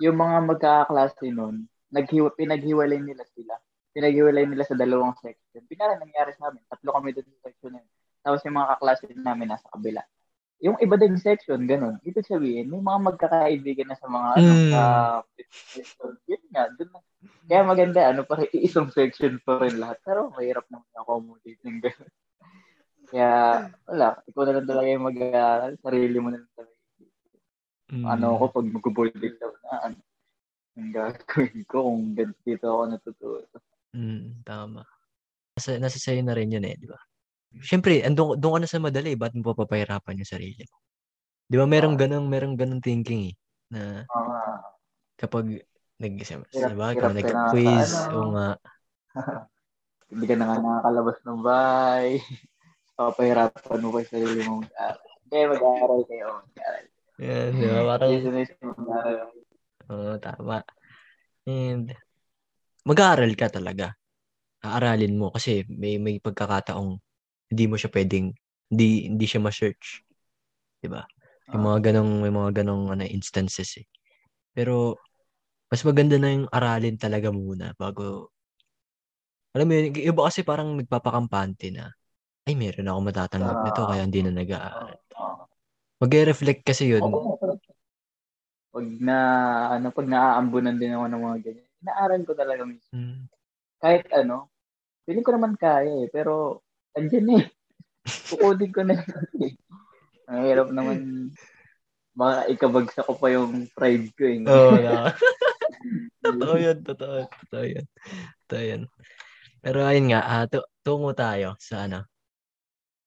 yung 0.00 0.16
mga 0.16 0.36
magkakaklase 0.44 1.32
nun, 1.32 1.68
naghiwa, 1.92 2.32
pinaghiwalay 2.36 3.00
nila 3.00 3.24
sila. 3.36 3.56
Pinaghiwalay 3.92 4.48
nila 4.48 4.64
sa 4.64 4.76
dalawang 4.76 5.16
section. 5.20 5.64
Pinara 5.68 5.96
nangyari 6.00 6.32
sa 6.36 6.48
amin. 6.48 6.64
Tatlo 6.68 6.96
kami 6.96 7.12
doon 7.12 7.28
sa 7.28 7.50
section 7.50 7.76
na 7.76 7.80
yun. 7.84 7.92
Tapos 8.20 8.40
yung 8.44 8.56
mga 8.56 8.70
kaklase 8.76 9.04
namin 9.16 9.48
nasa 9.52 9.68
kabila. 9.68 10.00
Yung 10.60 10.76
iba 10.80 10.96
din 11.00 11.16
section, 11.16 11.64
ganun. 11.64 11.96
Ibig 12.04 12.28
sabihin, 12.28 12.68
may 12.68 12.84
mga 12.84 13.00
magkakaibigan 13.12 13.88
na 13.88 13.96
sa 13.96 14.08
mga 14.12 14.28
ano, 14.36 14.52
Mm. 14.52 14.70
sa 14.72 14.80
section. 15.72 16.12
Yun 16.28 16.42
nga, 16.52 16.68
na. 16.68 17.00
Kaya 17.48 17.62
maganda, 17.66 18.00
ano, 18.10 18.22
para 18.24 18.46
isang 18.54 18.88
section 18.94 19.40
pa 19.44 19.60
rin 19.60 19.76
lahat. 19.76 19.98
Pero 20.06 20.30
mahirap 20.32 20.64
naman 20.70 20.88
accommodate 20.96 21.60
ng 21.66 21.78
ganun. 21.82 22.12
Kaya, 23.10 23.30
wala. 23.90 24.08
Ikaw 24.30 24.42
na 24.46 24.54
lang 24.56 24.68
talaga 24.70 24.88
yung 24.88 25.06
mag-aaral. 25.08 25.72
Sarili 25.82 26.16
mo 26.22 26.28
na 26.30 26.38
lang 26.40 26.52
talaga. 26.54 26.76
mm, 27.92 28.04
Ano 28.06 28.26
ako, 28.38 28.44
pag 28.54 28.66
mag-board 28.70 29.14
exam 29.18 29.52
na, 29.66 29.72
ano, 29.90 29.98
yung 30.78 30.90
gagawin 30.94 31.60
ko 31.66 31.76
kung 31.84 32.02
dito 32.16 32.64
ako 32.70 32.82
natututo. 32.86 33.56
Mm, 33.90 34.46
tama. 34.46 34.86
Nasa, 35.58 35.76
nasa 35.82 35.98
sa'yo 35.98 36.22
na 36.22 36.32
rin 36.38 36.54
yun 36.54 36.64
eh, 36.64 36.78
di 36.78 36.86
ba? 36.86 36.98
Siyempre, 37.60 38.06
andun, 38.06 38.38
doon 38.38 38.56
ka 38.56 38.60
na 38.62 38.70
sa 38.70 38.78
madali, 38.78 39.18
ba't 39.18 39.34
mo 39.34 39.52
papapahirapan 39.52 40.22
yung 40.22 40.30
sarili 40.30 40.62
mo? 40.70 40.78
Di 41.50 41.56
ba 41.58 41.66
merong 41.66 41.98
Oo. 41.98 42.00
ganong, 42.00 42.26
merong 42.30 42.54
ganong 42.54 42.82
thinking 42.84 43.34
eh, 43.34 43.36
na 43.74 43.80
nga. 43.82 44.02
kapag 45.18 45.62
nag, 46.00 46.14
sa 46.24 46.72
bagay, 46.72 46.96
ka 46.96 47.08
nag-quiz, 47.12 47.92
na, 47.92 48.08
ano. 48.08 48.16
o 48.16 48.20
nga, 48.32 48.48
Hindi 50.10 50.24
ka 50.26 50.34
na 50.34 50.44
nga 50.50 50.56
nakakalabas 50.58 51.18
ng 51.22 51.40
bahay. 51.40 52.08
Papahirapan 52.98 53.80
mo 53.80 53.88
pa 53.94 53.98
yung 54.02 54.10
sarili 54.10 54.40
mo 54.42 54.52
mag-aaral. 54.60 55.06
Hindi, 55.22 55.38
mag-aaral 55.46 56.00
kayo. 56.04 56.26
Mag-aaral. 56.42 56.84
yan, 57.20 57.50
di 57.54 57.66
ba? 57.70 57.80
Parang, 57.86 58.12
oo, 59.90 60.12
tama. 60.18 60.58
And, 61.46 61.86
mag-aaral 62.84 63.32
ka 63.38 63.46
talaga. 63.48 63.94
Aaralin 64.60 65.16
mo 65.16 65.32
kasi 65.32 65.64
may 65.72 65.96
may 65.96 66.20
pagkakataong 66.20 67.00
hindi 67.48 67.64
mo 67.64 67.80
siya 67.80 67.88
pwedeng 67.96 68.36
hindi 68.68 69.08
hindi 69.08 69.24
siya 69.24 69.40
ma-search. 69.40 70.04
'Di 70.84 70.88
ba? 70.92 71.00
Yung 71.50 71.64
mga 71.64 71.90
ganong 71.90 72.20
may 72.20 72.28
mga 72.28 72.60
ganong 72.60 72.92
ano 72.92 73.08
instances 73.08 73.80
eh. 73.80 73.86
Pero 74.52 75.00
mas 75.70 75.80
maganda 75.86 76.18
na 76.18 76.34
yung 76.34 76.50
aralin 76.50 76.98
talaga 76.98 77.30
muna 77.30 77.72
bago 77.78 78.34
alam 79.50 79.66
mo 79.66 79.72
yun, 79.74 79.94
iba 79.98 80.22
kasi 80.22 80.46
parang 80.46 80.78
nagpapakampante 80.78 81.74
na 81.74 81.90
ay 82.46 82.54
meron 82.54 82.86
ako 82.86 82.98
matatanggap 83.02 83.56
nito 83.66 83.82
kaya 83.82 84.02
hindi 84.06 84.20
na 84.22 84.32
nag-aaral. 84.34 84.98
Oo. 85.18 85.42
Mag-reflect 86.00 86.62
kasi 86.62 86.94
yun. 86.94 87.02
Oo. 87.02 87.34
Pag 88.70 88.86
na, 89.02 89.16
ano, 89.74 89.90
pag 89.90 90.06
naaambunan 90.06 90.78
din 90.78 90.94
ako 90.94 91.06
ng 91.10 91.22
mga 91.26 91.38
ganyan, 91.42 91.70
inaaral 91.82 92.22
ko 92.22 92.32
talaga 92.38 92.62
mismo. 92.62 92.94
Mm. 92.94 93.26
Kahit 93.82 94.06
ano, 94.14 94.46
feeling 95.02 95.26
ko 95.26 95.32
naman 95.34 95.58
kaya 95.58 96.06
eh, 96.06 96.08
pero 96.14 96.62
andyan 96.94 97.42
eh. 97.42 97.44
Kukunin 98.30 98.70
ko 98.70 98.86
na 98.86 99.02
lang 99.02 99.34
eh. 99.42 99.54
Ang 100.30 100.40
hirap 100.46 100.68
naman, 100.70 100.98
baka 102.14 102.46
ikabagsak 102.54 103.02
ko 103.02 103.18
pa 103.18 103.28
yung 103.34 103.66
pride 103.74 104.14
ko 104.14 104.22
eh. 104.30 104.38
Oo, 104.46 104.78
na. 104.78 105.10
totoo 106.40 106.56
yun, 106.56 106.78
totoo, 106.80 107.16
totoo 107.28 107.64
yun. 107.68 107.84
Totoo 108.48 108.64
yun. 108.64 108.82
Pero 109.60 109.78
ayun 109.84 110.06
nga, 110.08 110.20
ah, 110.24 110.44
tu- 110.48 110.68
tungo 110.80 111.12
tayo 111.12 111.54
sa 111.60 111.84
ano. 111.84 112.08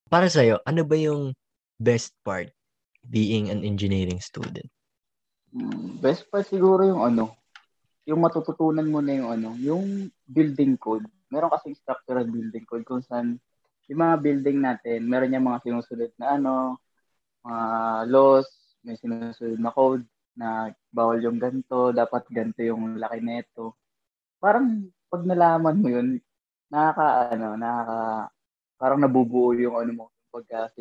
Para 0.07 0.29
sa'yo, 0.29 0.61
ano 0.61 0.85
ba 0.85 0.93
yung 0.93 1.33
best 1.81 2.13
part 2.21 2.53
being 3.01 3.49
an 3.49 3.65
engineering 3.65 4.21
student? 4.21 4.69
Mm, 5.49 5.97
Best 5.97 6.29
part 6.29 6.45
siguro 6.45 6.85
yung 6.85 7.01
ano, 7.01 7.33
yung 8.05 8.21
matututunan 8.21 8.85
mo 8.85 9.01
na 9.01 9.13
yung 9.17 9.29
ano, 9.33 9.49
yung 9.57 10.13
building 10.29 10.77
code. 10.77 11.05
Meron 11.33 11.49
kasi 11.49 11.73
structural 11.73 12.29
building 12.29 12.65
code 12.69 12.85
kung 12.85 13.01
saan 13.01 13.41
yung 13.89 13.99
mga 13.99 14.15
building 14.21 14.57
natin, 14.61 14.99
meron 15.09 15.33
yung 15.33 15.49
mga 15.49 15.61
sinusunod 15.65 16.11
na 16.21 16.37
ano, 16.37 16.77
mga 17.43 17.65
laws, 18.13 18.47
may 18.85 18.95
sinusunod 18.95 19.59
na 19.59 19.73
code 19.73 20.05
na 20.37 20.73
bawal 20.89 21.21
yung 21.21 21.37
ganito, 21.37 21.93
dapat 21.93 22.25
ganito 22.29 22.61
yung 22.65 22.97
laki 22.97 23.19
nito. 23.21 23.77
Parang 24.41 24.89
pag 25.09 25.23
nalaman 25.25 25.77
mo 25.79 25.87
yun, 25.89 26.07
nakaka 26.73 27.33
ano, 27.37 27.47
nakaka 27.57 27.99
parang 28.81 28.99
nabubuo 29.01 29.53
yung 29.55 29.77
ano 29.77 29.91
mo 29.93 30.03
pagka. 30.33 30.73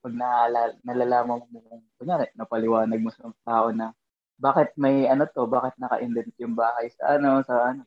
Pag 0.00 0.14
naalala, 0.16 0.72
nalalaman 0.80 1.44
mo 1.52 1.58
kunyari, 2.00 2.32
napaliwanag 2.32 3.00
mo 3.02 3.10
sa 3.12 3.28
tao 3.44 3.68
na 3.74 3.92
bakit 4.40 4.72
may 4.80 5.04
ano 5.04 5.28
to, 5.28 5.44
bakit 5.44 5.76
naka-indent 5.76 6.32
yung 6.40 6.56
bahay 6.56 6.88
sa 6.96 7.20
ano, 7.20 7.44
sa 7.44 7.74
ano. 7.74 7.84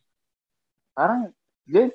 Parang, 0.94 1.34
yun, 1.66 1.90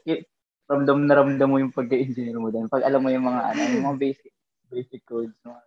ramdam 0.67 0.99
na 1.07 1.15
ramdam 1.17 1.49
mo 1.49 1.57
yung 1.63 1.71
pagka-engineer 1.71 2.37
mo 2.37 2.51
din. 2.51 2.67
Pag 2.67 2.85
alam 2.85 3.01
mo 3.01 3.09
yung 3.15 3.25
mga 3.25 3.43
ano, 3.55 3.61
yung 3.79 3.87
mga 3.89 3.99
basic 4.03 4.33
basic 4.69 5.01
codes, 5.09 5.33
mga 5.47 5.63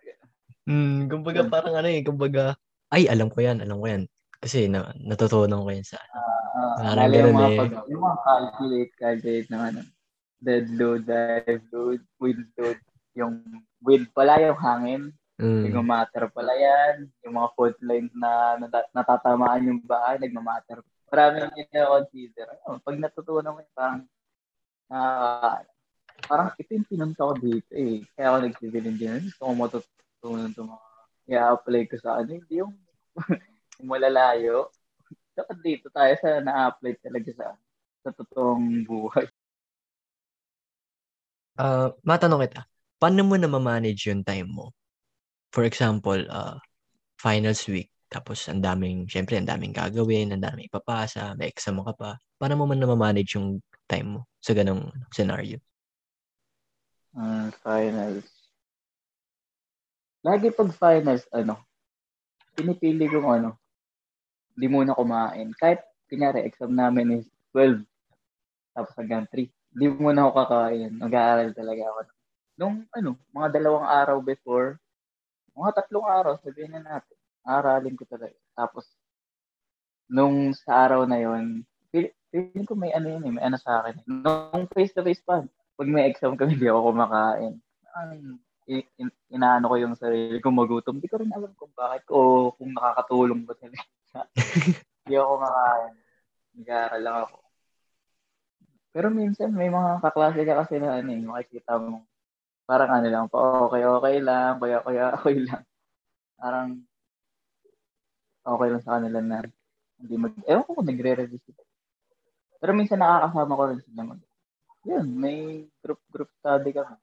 Hmm, 0.70 1.10
kumbaga 1.10 1.42
parang 1.50 1.74
ano 1.74 1.90
eh, 1.90 2.02
kumbaga, 2.06 2.54
ay, 2.94 3.10
alam 3.10 3.32
ko 3.34 3.42
yan, 3.42 3.62
alam 3.66 3.82
ko 3.82 3.88
yan. 3.90 4.04
Kasi 4.42 4.66
na, 4.70 4.90
natutunan 4.98 5.62
ko 5.62 5.70
yan 5.70 5.86
sa 5.86 6.02
Parang 6.82 7.08
lalo 7.08 7.14
yung 7.14 7.14
ganun 7.14 7.38
mga, 7.38 7.50
eh. 7.50 7.58
pag, 7.58 7.72
yung 7.90 8.02
mga 8.04 8.18
calculate, 8.26 8.92
calculate 9.00 9.50
ng 9.50 9.64
ano, 9.64 9.82
dead 10.42 10.66
load, 10.74 11.02
dive 11.06 11.66
load, 11.72 12.00
wind 12.18 12.46
load, 12.58 12.80
yung 13.14 13.34
wind 13.82 14.06
pala, 14.14 14.42
yung 14.42 14.58
hangin, 14.60 15.04
Mm. 15.42 15.66
nagmamatter 15.66 16.30
pala 16.30 16.54
yan, 16.54 17.10
yung 17.26 17.34
mga 17.34 17.50
fault 17.58 17.74
lines 17.82 18.14
na 18.14 18.62
nat- 18.62 18.94
natatamaan 18.94 19.66
yung 19.74 19.82
bahay, 19.82 20.22
nagmamatter. 20.22 20.86
Marami 21.10 21.42
yung 21.42 21.56
ina-consider. 21.58 22.46
Ayun, 22.62 22.78
pag 22.78 22.98
natutunan 23.02 23.50
mo 23.50 23.60
yun, 23.66 23.74
parang, 23.74 24.02
ah, 24.94 25.58
parang 26.30 26.54
ito 26.62 26.70
yung 26.78 26.86
pinunta 26.86 27.26
ko 27.26 27.34
dito 27.34 27.74
eh. 27.74 28.06
Kaya 28.14 28.28
ako 28.30 28.38
nag-civil 28.38 28.86
engineer. 28.86 29.18
Gusto 29.26 29.42
ko 29.50 29.54
matutunan 30.22 30.54
itong 30.54 30.70
mga 30.70 30.90
i-apply 31.34 31.82
ko 31.90 31.96
sa 31.98 32.22
ano. 32.22 32.30
Hindi 32.38 32.54
yung, 32.62 32.74
yung 33.82 33.90
malalayo. 33.90 34.70
Dapat 35.34 35.58
dito 35.66 35.90
tayo 35.90 36.14
sa 36.22 36.38
na-apply 36.38 36.94
talaga 37.02 37.30
sa 37.34 37.48
sa 38.02 38.10
totoong 38.14 38.86
buhay. 38.86 39.26
Ah, 41.58 41.94
matanong 42.02 42.42
kita, 42.50 42.66
paano 42.98 43.22
mo 43.26 43.38
na 43.38 43.50
manage 43.50 44.10
yung 44.10 44.26
time 44.26 44.50
mo? 44.50 44.74
For 45.54 45.68
example, 45.68 46.18
uh, 46.32 46.58
finals 47.22 47.70
week, 47.70 47.94
tapos 48.10 48.50
ang 48.50 48.66
daming, 48.66 49.06
syempre, 49.06 49.38
ang 49.38 49.46
daming 49.46 49.76
gagawin, 49.76 50.34
ang 50.34 50.42
daming 50.42 50.66
ipapasa, 50.66 51.38
may 51.38 51.54
exam 51.54 51.78
ka 51.86 51.94
pa. 51.94 52.12
Paano 52.42 52.58
mo 52.58 52.66
man 52.66 52.82
na 52.82 52.90
manage 52.90 53.38
yung 53.38 53.62
time 53.86 54.18
mo 54.18 54.20
sa 54.42 54.58
ganong 54.58 54.90
scenario? 55.14 55.62
Ah, 57.14 57.54
finals. 57.62 58.41
Lagi 60.22 60.54
pag 60.54 60.70
finals, 60.78 61.26
ano, 61.34 61.58
pinipili 62.54 63.10
kong 63.10 63.42
ano, 63.42 63.50
hindi 64.54 64.68
muna 64.70 64.94
kumain. 64.94 65.50
Kahit, 65.58 65.82
kunyari, 66.06 66.46
exam 66.46 66.78
namin 66.78 67.22
is 67.22 67.28
12, 67.58 67.82
tapos 68.78 68.94
hanggang 69.02 69.26
3. 69.34 69.50
Hindi 69.74 69.86
muna 69.90 70.30
ako 70.30 70.32
kakain. 70.46 70.92
Mag-aaral 71.00 71.50
talaga 71.58 71.84
ako. 71.90 72.00
Nung, 72.60 72.76
ano, 72.94 73.18
mga 73.34 73.48
dalawang 73.58 73.88
araw 73.90 74.18
before, 74.22 74.78
mga 75.58 75.72
tatlong 75.82 76.06
araw, 76.06 76.34
sabihin 76.38 76.78
na 76.78 76.84
natin, 76.86 77.18
aralin 77.42 77.98
ko 77.98 78.06
talaga. 78.06 78.38
Tapos, 78.54 78.86
nung 80.12 80.52
sa 80.54 80.86
araw 80.86 81.08
na 81.08 81.18
yon 81.18 81.64
feel- 81.90 82.14
feeling 82.30 82.68
ko 82.68 82.76
may 82.76 82.92
ano 82.92 83.16
yun 83.16 83.24
eh, 83.26 83.34
may 83.34 83.44
ano 83.48 83.58
sa 83.58 83.82
akin. 83.82 83.96
Nung 84.06 84.68
face-to-face 84.70 85.24
pa, 85.24 85.42
pag 85.50 85.90
may 85.90 86.12
exam 86.12 86.36
kami, 86.36 86.60
hindi 86.60 86.68
ako 86.68 86.92
kumakain. 86.92 87.58
Ang 87.96 88.38
i- 88.70 88.90
in- 89.02 89.18
inaano 89.32 89.66
ko 89.72 89.76
yung 89.80 89.96
sarili 89.98 90.38
ko 90.44 90.54
magutom. 90.54 91.00
Hindi 91.00 91.10
ko 91.10 91.18
rin 91.22 91.32
alam 91.34 91.54
kung 91.56 91.74
bakit 91.74 92.06
o 92.12 92.52
kung 92.54 92.76
nakakatulong 92.76 93.42
ba 93.48 93.54
talaga. 93.58 93.82
Hindi 95.06 95.16
ako 95.18 95.30
kumakain. 95.40 95.94
Nag-aaral 96.52 97.02
lang 97.02 97.18
ako. 97.26 97.38
Pero 98.92 99.08
minsan 99.08 99.50
may 99.56 99.72
mga 99.72 100.04
kaklase 100.04 100.42
ka 100.44 100.54
kasi 100.62 100.78
na 100.78 101.00
ano 101.00 101.10
eh, 101.10 101.24
makikita 101.24 101.80
mo 101.80 102.06
parang 102.72 102.88
ano 102.88 103.08
lang, 103.12 103.26
pa 103.28 103.68
okay, 103.68 103.84
okay 103.84 104.16
lang, 104.24 104.56
kaya, 104.56 104.80
kaya 104.80 105.04
okay 105.20 105.36
lang. 105.44 105.64
Parang 106.40 106.68
okay 108.48 108.68
lang 108.72 108.80
sa 108.80 108.96
kanila 108.96 109.20
na 109.20 109.44
hindi 110.00 110.16
mag... 110.16 110.32
Ewan 110.48 110.64
ko 110.64 110.72
kung 110.80 110.88
nagre-review 110.88 111.40
sila. 111.44 111.62
Pero 112.64 112.72
minsan 112.72 113.04
nakakasama 113.04 113.60
ko 113.60 113.64
rin 113.68 113.82
sila 113.84 114.02
mag... 114.08 114.22
Yun, 114.88 115.06
may 115.20 115.68
group-group 115.84 116.32
study 116.40 116.72
kami. 116.72 116.96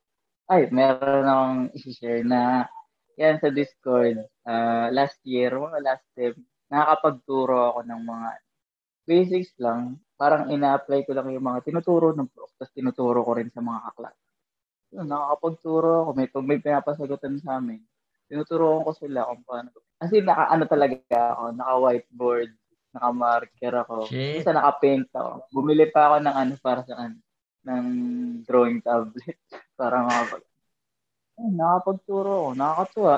Ay, 0.48 0.72
meron 0.72 1.28
akong 1.28 1.60
isi-share 1.76 2.24
na 2.24 2.64
yan 3.20 3.36
sa 3.36 3.52
Discord. 3.52 4.16
ah, 4.48 4.88
last 4.88 5.20
year, 5.28 5.52
mga 5.52 5.84
last 5.84 6.06
sem, 6.16 6.32
nakakapagturo 6.72 7.76
ako 7.76 7.80
ng 7.84 8.00
mga 8.00 8.28
basics 9.04 9.52
lang. 9.60 10.00
Parang 10.16 10.48
ina-apply 10.48 11.04
ko 11.04 11.12
lang 11.12 11.28
yung 11.36 11.44
mga 11.44 11.68
tinuturo 11.68 12.16
ng 12.16 12.32
prof. 12.32 12.48
Tapos 12.56 12.72
tinuturo 12.72 13.20
ko 13.20 13.36
rin 13.36 13.52
sa 13.52 13.60
mga 13.60 13.92
kaklas. 13.92 14.16
Yun, 14.96 15.04
nakakapagturo 15.04 15.90
ako. 16.08 16.10
May, 16.16 16.26
may 16.48 16.58
pinapasagutan 16.64 17.36
sa 17.44 17.60
amin, 17.60 17.84
tinuturuan 18.32 18.88
ko 18.88 18.96
sila 18.96 19.28
kung 19.28 19.44
paano. 19.44 19.68
Kasi 20.00 20.24
naka, 20.24 20.48
ano 20.48 20.64
talaga 20.64 21.20
ako, 21.36 21.44
naka-whiteboard, 21.60 22.50
naka-marker 22.96 23.74
ako. 23.84 23.94
Shit. 24.08 24.40
Minsan 24.40 24.56
naka-paint 24.56 25.12
ako. 25.12 25.32
Bumili 25.52 25.84
pa 25.92 26.08
ako 26.08 26.16
ng 26.24 26.36
ano 26.40 26.52
para 26.56 26.80
sa 26.88 26.94
ano, 26.96 27.20
ng 27.68 27.86
drawing 28.48 28.80
tablet. 28.80 29.36
para 29.78 30.02
makapag... 30.02 30.42
Ay, 31.38 31.48
nakapagturo 31.54 32.30
ako. 32.34 32.50
Nakakatuwa. 32.58 33.14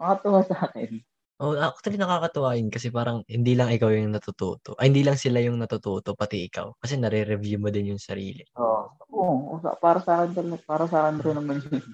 Nakakatuwa 0.00 0.40
sa 0.48 0.56
akin. 0.64 0.92
Oh, 1.36 1.52
actually 1.52 2.00
nakakatuwa 2.00 2.56
yun 2.56 2.72
kasi 2.72 2.88
parang 2.88 3.20
hindi 3.28 3.52
lang 3.52 3.68
ikaw 3.68 3.92
yung 3.92 4.16
natututo. 4.16 4.72
Ay, 4.80 4.88
hindi 4.88 5.04
lang 5.04 5.20
sila 5.20 5.36
yung 5.44 5.60
natututo, 5.60 6.16
pati 6.16 6.48
ikaw. 6.48 6.72
Kasi 6.80 6.96
nare-review 6.96 7.60
mo 7.60 7.68
din 7.68 7.92
yung 7.92 8.00
sarili. 8.00 8.40
Oo. 8.56 8.88
Oo, 9.12 9.60
sa- 9.60 9.76
para 9.76 10.00
sa 10.00 10.24
akin 10.24 10.32
talaga, 10.32 10.64
para 10.64 10.84
sa 10.88 11.04
akin 11.04 11.20
rin 11.20 11.36
naman 11.36 11.60
yun. 11.60 11.84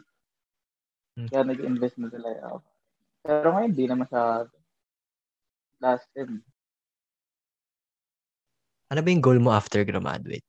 Hmm. 1.18 1.28
Kaya 1.28 1.42
nag-invest 1.42 1.98
na 1.98 2.08
talaga 2.08 2.40
ako. 2.54 2.58
Pero 3.26 3.48
ngayon, 3.50 3.72
di 3.74 3.84
na 3.90 3.96
masyado. 3.98 4.54
Last 5.82 6.06
time. 6.14 6.46
Ano 8.94 9.00
ba 9.02 9.08
yung 9.10 9.24
goal 9.24 9.40
mo 9.42 9.50
after 9.50 9.82
graduate? 9.82 10.46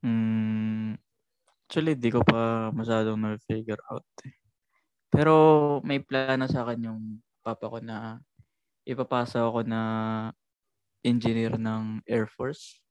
Hmm, 0.00 0.39
actually, 1.70 1.94
di 1.94 2.10
ko 2.10 2.26
pa 2.26 2.74
masyadong 2.74 3.14
na-figure 3.14 3.78
out. 3.94 4.02
Eh. 4.26 4.34
Pero 5.06 5.34
may 5.86 6.02
plano 6.02 6.50
sa 6.50 6.66
akin 6.66 6.90
yung 6.90 7.22
papa 7.46 7.70
ko 7.70 7.78
na 7.78 8.18
ipapasa 8.82 9.46
ako 9.46 9.62
na 9.62 9.80
engineer 11.06 11.54
ng 11.54 12.02
Air 12.10 12.26
Force. 12.26 12.82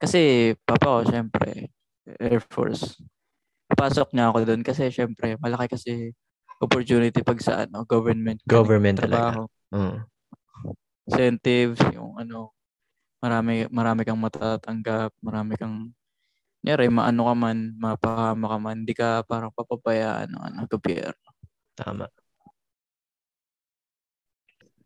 Kasi 0.00 0.56
papa 0.64 0.96
ko, 0.96 1.00
syempre, 1.04 1.68
Air 2.16 2.40
Force. 2.40 2.96
Pasok 3.76 4.16
niya 4.16 4.32
ako 4.32 4.48
doon 4.48 4.64
kasi 4.64 4.88
syempre, 4.88 5.36
malaki 5.36 5.76
kasi 5.76 6.16
opportunity 6.56 7.20
pag 7.20 7.36
sa 7.44 7.68
ano, 7.68 7.84
government. 7.84 8.40
Government 8.48 8.96
trabaho. 8.96 9.44
talaga. 9.44 9.76
Mm. 9.76 9.96
Incentives, 11.04 11.84
yung 11.92 12.16
ano, 12.16 12.56
marami 13.20 13.68
marami 13.68 14.08
kang 14.08 14.16
matatanggap, 14.16 15.12
marami 15.20 15.52
kang 15.60 15.92
Nyari, 16.64 16.88
maano 16.88 17.28
ka 17.28 17.34
man, 17.36 17.58
mapahama 17.76 18.46
ka 18.48 18.58
man, 18.62 18.76
hindi 18.84 18.94
ka 18.96 19.26
parang 19.28 19.52
papabayaan 19.52 20.32
ng 20.32 20.42
ano, 20.42 20.58
gobyerno. 20.70 21.28
Tama. 21.76 22.08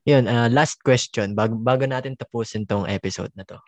Yun, 0.09 0.27
uh, 0.27 0.49
last 0.49 0.81
question, 0.81 1.37
bago, 1.37 1.55
bago 1.61 1.85
natin 1.85 2.17
tapusin 2.17 2.65
tong 2.65 2.89
episode 2.89 3.31
na 3.37 3.45
to. 3.45 3.61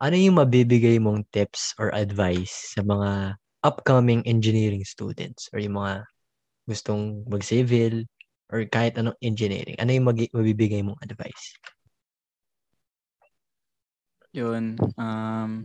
Ano 0.00 0.16
yung 0.18 0.40
mabibigay 0.40 0.98
mong 0.98 1.28
tips 1.30 1.76
or 1.78 1.94
advice 1.94 2.74
sa 2.74 2.82
mga 2.82 3.38
upcoming 3.62 4.24
engineering 4.26 4.82
students 4.82 5.46
or 5.54 5.60
yung 5.60 5.78
mga 5.78 6.04
gustong 6.66 7.22
mag-civil 7.28 8.08
or 8.50 8.64
kahit 8.66 8.96
anong 8.98 9.16
engineering? 9.20 9.76
Ano 9.78 9.94
yung 9.94 10.08
mag- 10.08 10.32
mabibigay 10.32 10.80
mong 10.80 10.98
advice? 11.04 11.56
Yun, 14.34 14.74
um, 14.98 15.62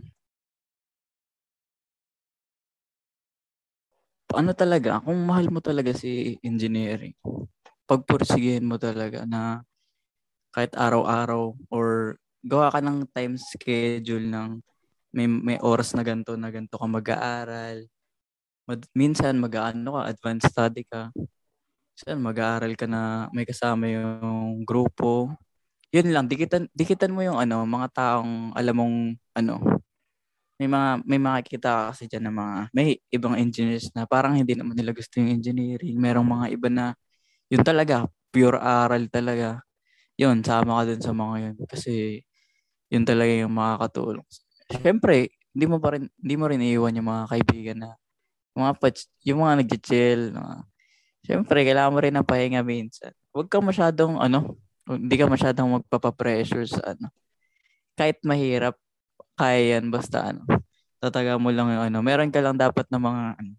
ano 4.34 4.50
talaga, 4.54 5.02
kung 5.02 5.18
mahal 5.26 5.50
mo 5.50 5.60
talaga 5.62 5.94
si 5.94 6.38
engineering, 6.44 7.14
pagpursigihin 7.88 8.66
mo 8.66 8.78
talaga 8.78 9.26
na 9.26 9.62
kahit 10.54 10.74
araw-araw 10.74 11.54
or 11.70 12.18
gawa 12.42 12.72
ka 12.74 12.80
ng 12.82 13.06
time 13.14 13.34
schedule 13.38 14.26
ng 14.26 14.62
may, 15.14 15.26
may 15.26 15.58
oras 15.62 15.94
na 15.94 16.06
ganito 16.06 16.34
na 16.38 16.50
ganito 16.54 16.78
ka 16.78 16.86
mag-aaral. 16.86 17.86
Mad, 18.68 18.82
minsan 18.94 19.38
mag-aano 19.42 19.98
ka, 19.98 20.02
advanced 20.10 20.50
study 20.50 20.86
ka. 20.86 21.10
Minsan 21.98 22.22
mag-aaral 22.22 22.74
ka 22.78 22.86
na 22.86 23.26
may 23.34 23.44
kasama 23.48 23.90
yung 23.90 24.62
grupo. 24.66 25.34
Yun 25.90 26.14
lang, 26.14 26.26
dikitan, 26.30 26.70
dikitan 26.74 27.10
mo 27.14 27.26
yung 27.26 27.38
ano, 27.40 27.66
mga 27.66 27.88
taong 27.94 28.54
alam 28.54 28.74
mong 28.78 28.96
ano, 29.34 29.79
may 30.60 30.68
mga 30.68 30.90
may 31.08 31.16
makikita 31.16 31.88
kasi 31.90 32.04
diyan 32.04 32.28
na 32.28 32.34
mga 32.36 32.56
may 32.76 33.00
ibang 33.08 33.34
engineers 33.40 33.88
na 33.96 34.04
parang 34.04 34.36
hindi 34.36 34.52
naman 34.52 34.76
nila 34.76 34.92
gusto 34.92 35.16
yung 35.16 35.32
engineering. 35.32 35.96
Merong 35.96 36.28
mga 36.28 36.46
iba 36.52 36.68
na 36.68 36.86
yun 37.48 37.64
talaga 37.64 38.04
pure 38.28 38.60
aral 38.60 39.08
talaga. 39.08 39.64
Yun, 40.20 40.44
sama 40.44 40.84
ka 40.84 40.92
dun 40.92 41.02
sa 41.02 41.12
mga 41.16 41.34
yun 41.40 41.56
kasi 41.64 42.20
yun 42.92 43.08
talaga 43.08 43.32
yung 43.32 43.54
makakatulong. 43.56 44.26
Siyempre, 44.68 45.32
hindi 45.56 45.66
mo 45.66 45.80
pa 45.80 45.96
rin 45.96 46.04
hindi 46.20 46.34
mo 46.36 46.44
rin 46.46 46.60
iiwan 46.60 46.94
yung 47.00 47.08
mga 47.08 47.24
kaibigan 47.32 47.78
na 47.80 47.90
mga 48.52 48.72
pats, 48.76 49.08
yung 49.24 49.40
mga 49.46 49.54
nagche-chill, 49.64 50.22
mga, 50.36 50.54
Siyempre, 51.24 51.62
kailangan 51.68 51.92
mo 51.92 51.98
rin 52.00 52.14
ng 52.16 52.26
pahinga 52.26 52.64
minsan. 52.64 53.12
Huwag 53.30 53.52
kang 53.52 53.64
masyadong 53.64 54.16
ano, 54.16 54.56
hindi 54.88 55.14
ka 55.14 55.28
masyadong 55.28 55.80
magpapa-pressure 55.80 56.66
sa 56.66 56.96
ano. 56.96 57.12
Kahit 57.94 58.18
mahirap, 58.24 58.80
kaya 59.40 59.80
yan 59.80 59.88
basta 59.88 60.36
ano. 60.36 60.44
Tataga 61.00 61.40
mo 61.40 61.48
lang 61.48 61.72
yung 61.72 61.84
ano. 61.88 61.98
Meron 62.04 62.28
ka 62.28 62.44
lang 62.44 62.60
dapat 62.60 62.84
na 62.92 63.00
mga 63.00 63.22
ano, 63.40 63.52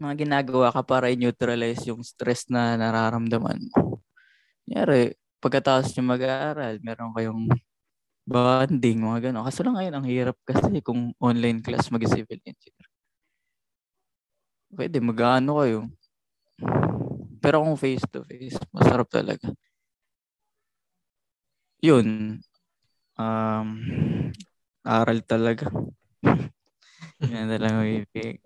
mga 0.00 0.14
ginagawa 0.24 0.72
ka 0.72 0.80
para 0.84 1.12
i-neutralize 1.12 1.84
yung 1.88 2.00
stress 2.04 2.48
na 2.48 2.76
nararamdaman 2.76 3.60
mo. 3.68 4.00
Yari, 4.64 5.12
pagkatapos 5.44 5.92
nyo 5.96 6.04
mag-aaral, 6.16 6.80
meron 6.80 7.12
kayong 7.12 7.44
bonding, 8.24 8.98
mga 9.04 9.28
gano'n. 9.28 9.44
Kaso 9.44 9.60
lang 9.64 9.76
ngayon, 9.76 9.94
ang 9.96 10.06
hirap 10.08 10.36
kasi 10.48 10.80
kung 10.80 11.12
online 11.20 11.60
class 11.60 11.92
mag-civil 11.92 12.40
engineer. 12.44 12.88
Pwede, 14.72 14.96
mag-ano 15.04 15.60
kayo. 15.60 15.80
Pero 17.44 17.64
kung 17.64 17.76
face-to-face, 17.76 18.56
masarap 18.72 19.08
talaga. 19.08 19.52
Yun, 21.80 22.40
Um, 23.20 23.68
aral 24.80 25.20
talaga. 25.28 25.68
Yan 27.32 27.52
talaga 27.52 27.84
ibig. 27.84 28.40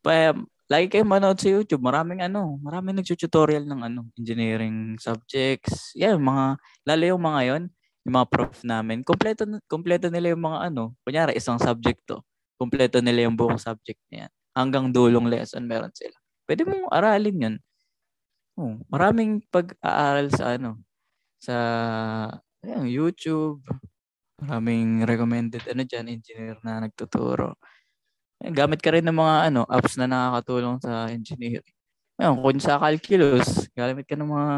Pa, 0.00 0.32
lagi 0.70 0.86
kayo 0.86 1.02
manood 1.02 1.42
sa 1.42 1.50
YouTube. 1.50 1.82
Maraming 1.82 2.22
ano, 2.22 2.62
maraming 2.62 3.02
nagtututorial 3.02 3.66
ng 3.66 3.80
ano, 3.90 4.00
engineering 4.14 4.94
subjects. 5.02 5.90
Yan, 5.98 6.22
mga, 6.22 6.62
lalo 6.86 7.02
yung 7.02 7.22
mga 7.26 7.40
yon 7.50 7.62
yung 8.06 8.14
mga 8.16 8.28
prof 8.30 8.54
namin. 8.62 9.02
Kompleto, 9.02 9.44
kompleto 9.66 10.06
nila 10.08 10.32
yung 10.32 10.44
mga 10.46 10.70
ano, 10.70 10.94
kunyari 11.02 11.36
isang 11.36 11.58
subject 11.58 12.00
to. 12.06 12.22
Kompleto 12.56 13.02
nila 13.02 13.26
yung 13.26 13.36
buong 13.36 13.58
subject 13.60 13.98
niyan. 14.08 14.30
Hanggang 14.54 14.94
dulong 14.94 15.26
lesson 15.26 15.66
meron 15.66 15.92
sila. 15.92 16.16
Pwede 16.46 16.64
mong 16.64 16.88
aralin 16.92 17.36
yun. 17.36 17.56
Oh, 18.58 18.76
maraming 18.92 19.40
pag-aaral 19.48 20.28
sa 20.32 20.56
ano, 20.56 20.80
sa 21.40 21.56
Ayan, 22.64 22.84
YouTube. 22.92 23.64
Maraming 24.42 25.04
recommended 25.08 25.64
ano 25.68 25.82
dyan, 25.88 26.06
engineer 26.12 26.56
na 26.64 26.84
nagtuturo. 26.84 27.56
Ayan, 28.42 28.54
gamit 28.56 28.80
ka 28.84 28.92
rin 28.94 29.04
ng 29.06 29.16
mga 29.16 29.36
ano, 29.52 29.62
apps 29.68 29.96
na 30.00 30.06
nakakatulong 30.10 30.78
sa 30.82 31.08
engineering. 31.12 31.76
Ayan, 32.20 32.36
kung 32.40 32.60
sa 32.62 32.80
calculus, 32.80 33.68
gamit 33.76 34.06
ka 34.08 34.16
ng 34.18 34.30
mga 34.30 34.48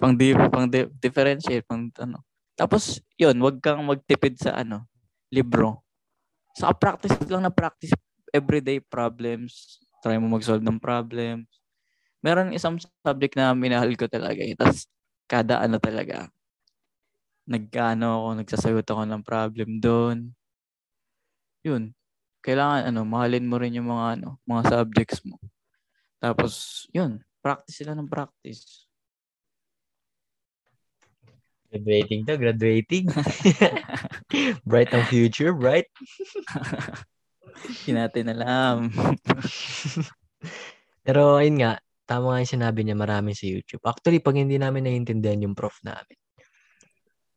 pang 0.00 0.14
di, 0.16 0.28
pang 0.36 0.68
di, 0.70 0.86
differentiate, 1.00 1.64
pang 1.68 1.88
ano. 2.02 2.24
Tapos, 2.58 3.00
yun, 3.20 3.36
wag 3.42 3.58
kang 3.64 3.82
magtipid 3.86 4.36
sa 4.40 4.60
ano, 4.60 4.86
libro. 5.32 5.84
Sa 6.58 6.72
practice 6.76 7.16
lang 7.30 7.44
na 7.46 7.52
practice 7.54 7.92
everyday 8.34 8.80
problems. 8.82 9.80
Try 10.04 10.18
mo 10.20 10.28
mag-solve 10.32 10.64
ng 10.64 10.80
problems. 10.82 11.48
Meron 12.24 12.52
isang 12.56 12.78
subject 13.04 13.34
na 13.38 13.52
minahal 13.56 13.92
ko 13.98 14.06
talaga. 14.10 14.40
Eh. 14.44 14.54
Tapos, 14.58 14.86
kada 15.30 15.60
ano 15.62 15.78
talaga, 15.82 16.28
nagkano 17.48 18.06
ako, 18.20 18.28
nagsasagot 18.44 18.86
ako 18.86 19.02
ng 19.08 19.22
problem 19.24 19.80
doon. 19.80 20.36
Yun. 21.64 21.96
Kailangan 22.44 22.92
ano, 22.92 23.08
mahalin 23.08 23.48
mo 23.48 23.56
rin 23.56 23.74
yung 23.80 23.88
mga 23.88 24.20
ano, 24.20 24.36
mga 24.44 24.62
subjects 24.68 25.24
mo. 25.24 25.40
Tapos, 26.20 26.84
yun, 26.92 27.24
practice 27.40 27.80
sila 27.80 27.96
ng 27.96 28.06
practice. 28.06 28.84
Graduating 31.68 32.24
to, 32.24 32.36
graduating. 32.40 33.04
bright 34.68 34.92
ang 34.92 35.04
future, 35.08 35.52
bright. 35.52 35.88
Hindi 37.64 37.90
natin 37.92 38.24
alam. 38.32 38.76
Pero 41.06 41.40
ayun 41.40 41.60
nga, 41.60 41.72
tama 42.08 42.32
nga 42.32 42.40
yung 42.44 42.54
sinabi 42.56 42.80
niya 42.84 42.96
marami 42.96 43.36
sa 43.36 43.44
YouTube. 43.48 43.84
Actually, 43.84 44.20
pag 44.20 44.36
hindi 44.36 44.60
namin 44.60 44.84
naiintindihan 44.84 45.44
yung 45.44 45.56
prof 45.56 45.76
namin, 45.84 46.17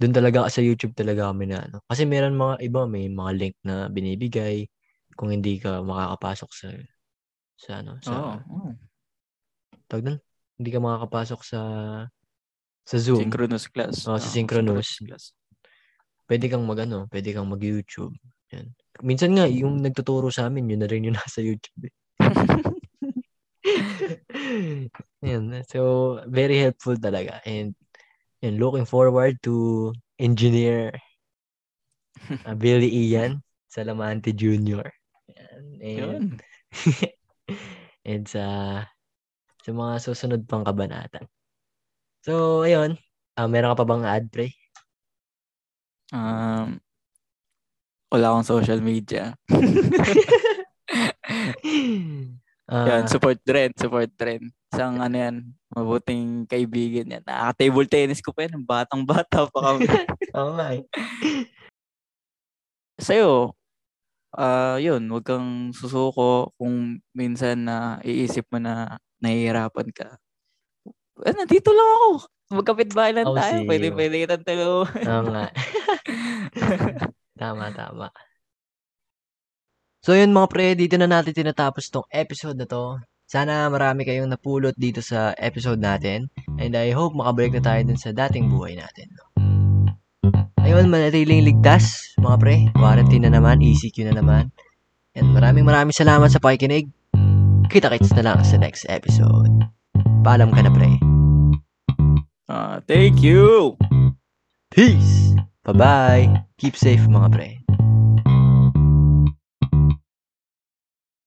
doon 0.01 0.17
talaga 0.17 0.49
sa 0.49 0.65
YouTube 0.65 0.97
talaga 0.97 1.29
kami 1.29 1.53
na 1.53 1.61
ano. 1.61 1.85
Kasi 1.85 2.09
meron 2.09 2.33
mga 2.33 2.57
iba, 2.65 2.89
may 2.89 3.05
mga 3.05 3.31
link 3.37 3.53
na 3.61 3.85
binibigay 3.85 4.65
kung 5.13 5.29
hindi 5.29 5.61
ka 5.61 5.85
makakapasok 5.85 6.49
sa 6.49 6.73
sa 7.61 7.85
ano, 7.85 8.01
sa 8.01 8.09
oh, 8.09 8.41
oh. 8.49 8.73
Tawag 9.85 10.09
doon? 10.09 10.17
Hindi 10.57 10.69
ka 10.73 10.81
makakapasok 10.81 11.45
sa 11.45 11.61
sa 12.81 12.97
Zoom. 12.97 13.29
Synchronous 13.29 13.69
class. 13.69 14.09
Oh, 14.09 14.17
sa 14.17 14.17
oh, 14.17 14.19
synchronous. 14.33 14.97
class. 15.05 15.37
Pwede 16.25 16.49
kang 16.49 16.65
mag 16.65 16.81
ano, 16.81 17.05
pwede 17.13 17.37
kang 17.37 17.45
mag 17.45 17.61
YouTube. 17.61 18.17
Yan. 18.57 18.73
Minsan 19.05 19.37
nga 19.37 19.45
yung 19.45 19.85
nagtuturo 19.85 20.33
sa 20.33 20.49
amin, 20.49 20.73
yun 20.73 20.81
na 20.81 20.89
rin 20.89 21.05
yung 21.05 21.13
nasa 21.21 21.45
YouTube. 21.45 21.85
Eh. 21.85 21.93
Yan. 25.29 25.61
So, 25.69 26.17
very 26.25 26.57
helpful 26.57 26.97
talaga. 26.97 27.37
And 27.45 27.77
And 28.41 28.57
looking 28.57 28.89
forward 28.89 29.37
to 29.45 29.93
engineer 30.17 30.97
uh, 32.45 32.57
Billy 32.57 32.89
Ian 32.89 33.45
Salamante 33.69 34.33
Jr. 34.33 34.89
And, 35.37 35.81
and, 35.81 36.41
and 38.05 38.23
sa 38.25 38.45
sa 39.61 39.69
mga 39.69 39.93
susunod 40.01 40.41
pang 40.49 40.65
kabanata. 40.65 41.21
So, 42.25 42.65
ayun. 42.65 42.97
Uh, 43.37 43.47
meron 43.47 43.71
ka 43.73 43.81
pa 43.81 43.87
bang 43.87 44.05
ad, 44.05 44.25
pre? 44.33 44.53
Um, 46.11 46.81
wala 48.11 48.35
akong 48.35 48.49
social 48.49 48.81
media. 48.81 49.37
Ah, 52.71 52.87
Yan, 52.87 53.03
support 53.11 53.35
trend, 53.43 53.75
support 53.75 54.07
trend. 54.15 54.47
Isang 54.71 55.03
ano 55.03 55.11
yan, 55.11 55.35
mabuting 55.75 56.47
kaibigan 56.47 57.19
yan. 57.19 57.23
Nakaka-table 57.27 57.87
tennis 57.91 58.23
ko 58.23 58.31
pa 58.31 58.47
yan. 58.47 58.63
Batang 58.63 59.03
bata 59.03 59.43
pa 59.51 59.59
kami. 59.59 59.83
Oo 60.39 60.55
nga 60.55 60.79
eh. 60.79 60.87
Sa'yo, 62.95 63.51
ah 64.31 64.79
yun, 64.79 65.03
huwag 65.11 65.27
kang 65.27 65.75
susuko 65.75 66.55
kung 66.55 67.03
minsan 67.11 67.67
na 67.67 67.99
iisip 68.07 68.47
mo 68.47 68.63
na 68.63 68.95
nahihirapan 69.19 69.91
ka. 69.91 70.15
Eh, 71.27 71.35
nandito 71.35 71.75
lang 71.75 71.89
ako. 71.91 72.09
Magkapit 72.55 72.95
bahay 72.95 73.11
lang 73.11 73.27
I'll 73.27 73.35
tayo. 73.35 73.67
Pwede, 73.67 73.91
pwede 73.91 74.15
kitang 74.23 74.47
tulungan. 74.47 75.03
Oo 75.11 75.23
nga. 75.27 75.45
tama, 77.41 77.67
tama. 77.75 78.07
So 80.01 80.17
yun 80.17 80.33
mga 80.33 80.49
pre, 80.49 80.73
dito 80.73 80.97
na 80.97 81.05
natin 81.05 81.29
tinatapos 81.29 81.93
tong 81.93 82.09
episode 82.09 82.57
na 82.57 82.65
to. 82.65 82.97
Sana 83.29 83.69
marami 83.69 84.01
kayong 84.01 84.33
napulot 84.33 84.73
dito 84.73 84.97
sa 84.99 85.31
episode 85.37 85.77
natin. 85.77 86.25
And 86.57 86.73
I 86.73 86.89
hope 86.89 87.13
makabalik 87.13 87.53
na 87.53 87.61
tayo 87.61 87.85
dun 87.85 88.01
sa 88.01 88.09
dating 88.09 88.49
buhay 88.49 88.81
natin. 88.81 89.13
No? 89.13 89.25
Ayun, 90.65 90.89
manatiling 90.89 91.45
ligtas, 91.45 92.17
mga 92.17 92.37
pre. 92.41 92.55
Quarantine 92.73 93.29
na 93.29 93.37
naman, 93.37 93.61
ECQ 93.61 94.09
na 94.09 94.17
naman. 94.17 94.49
And 95.13 95.37
maraming 95.37 95.69
maraming 95.69 95.93
salamat 95.93 96.33
sa 96.33 96.41
pakikinig. 96.41 96.89
Kita-kits 97.69 98.11
na 98.17 98.25
lang 98.25 98.41
sa 98.41 98.57
next 98.57 98.89
episode. 98.89 99.53
Paalam 100.25 100.49
ka 100.49 100.65
na, 100.65 100.73
pre. 100.73 100.97
Ah, 102.49 102.81
thank 102.89 103.21
you! 103.21 103.77
Peace! 104.73 105.37
Bye-bye! 105.61 106.57
Keep 106.57 106.73
safe, 106.73 107.05
mga 107.05 107.29
pre. 107.29 107.60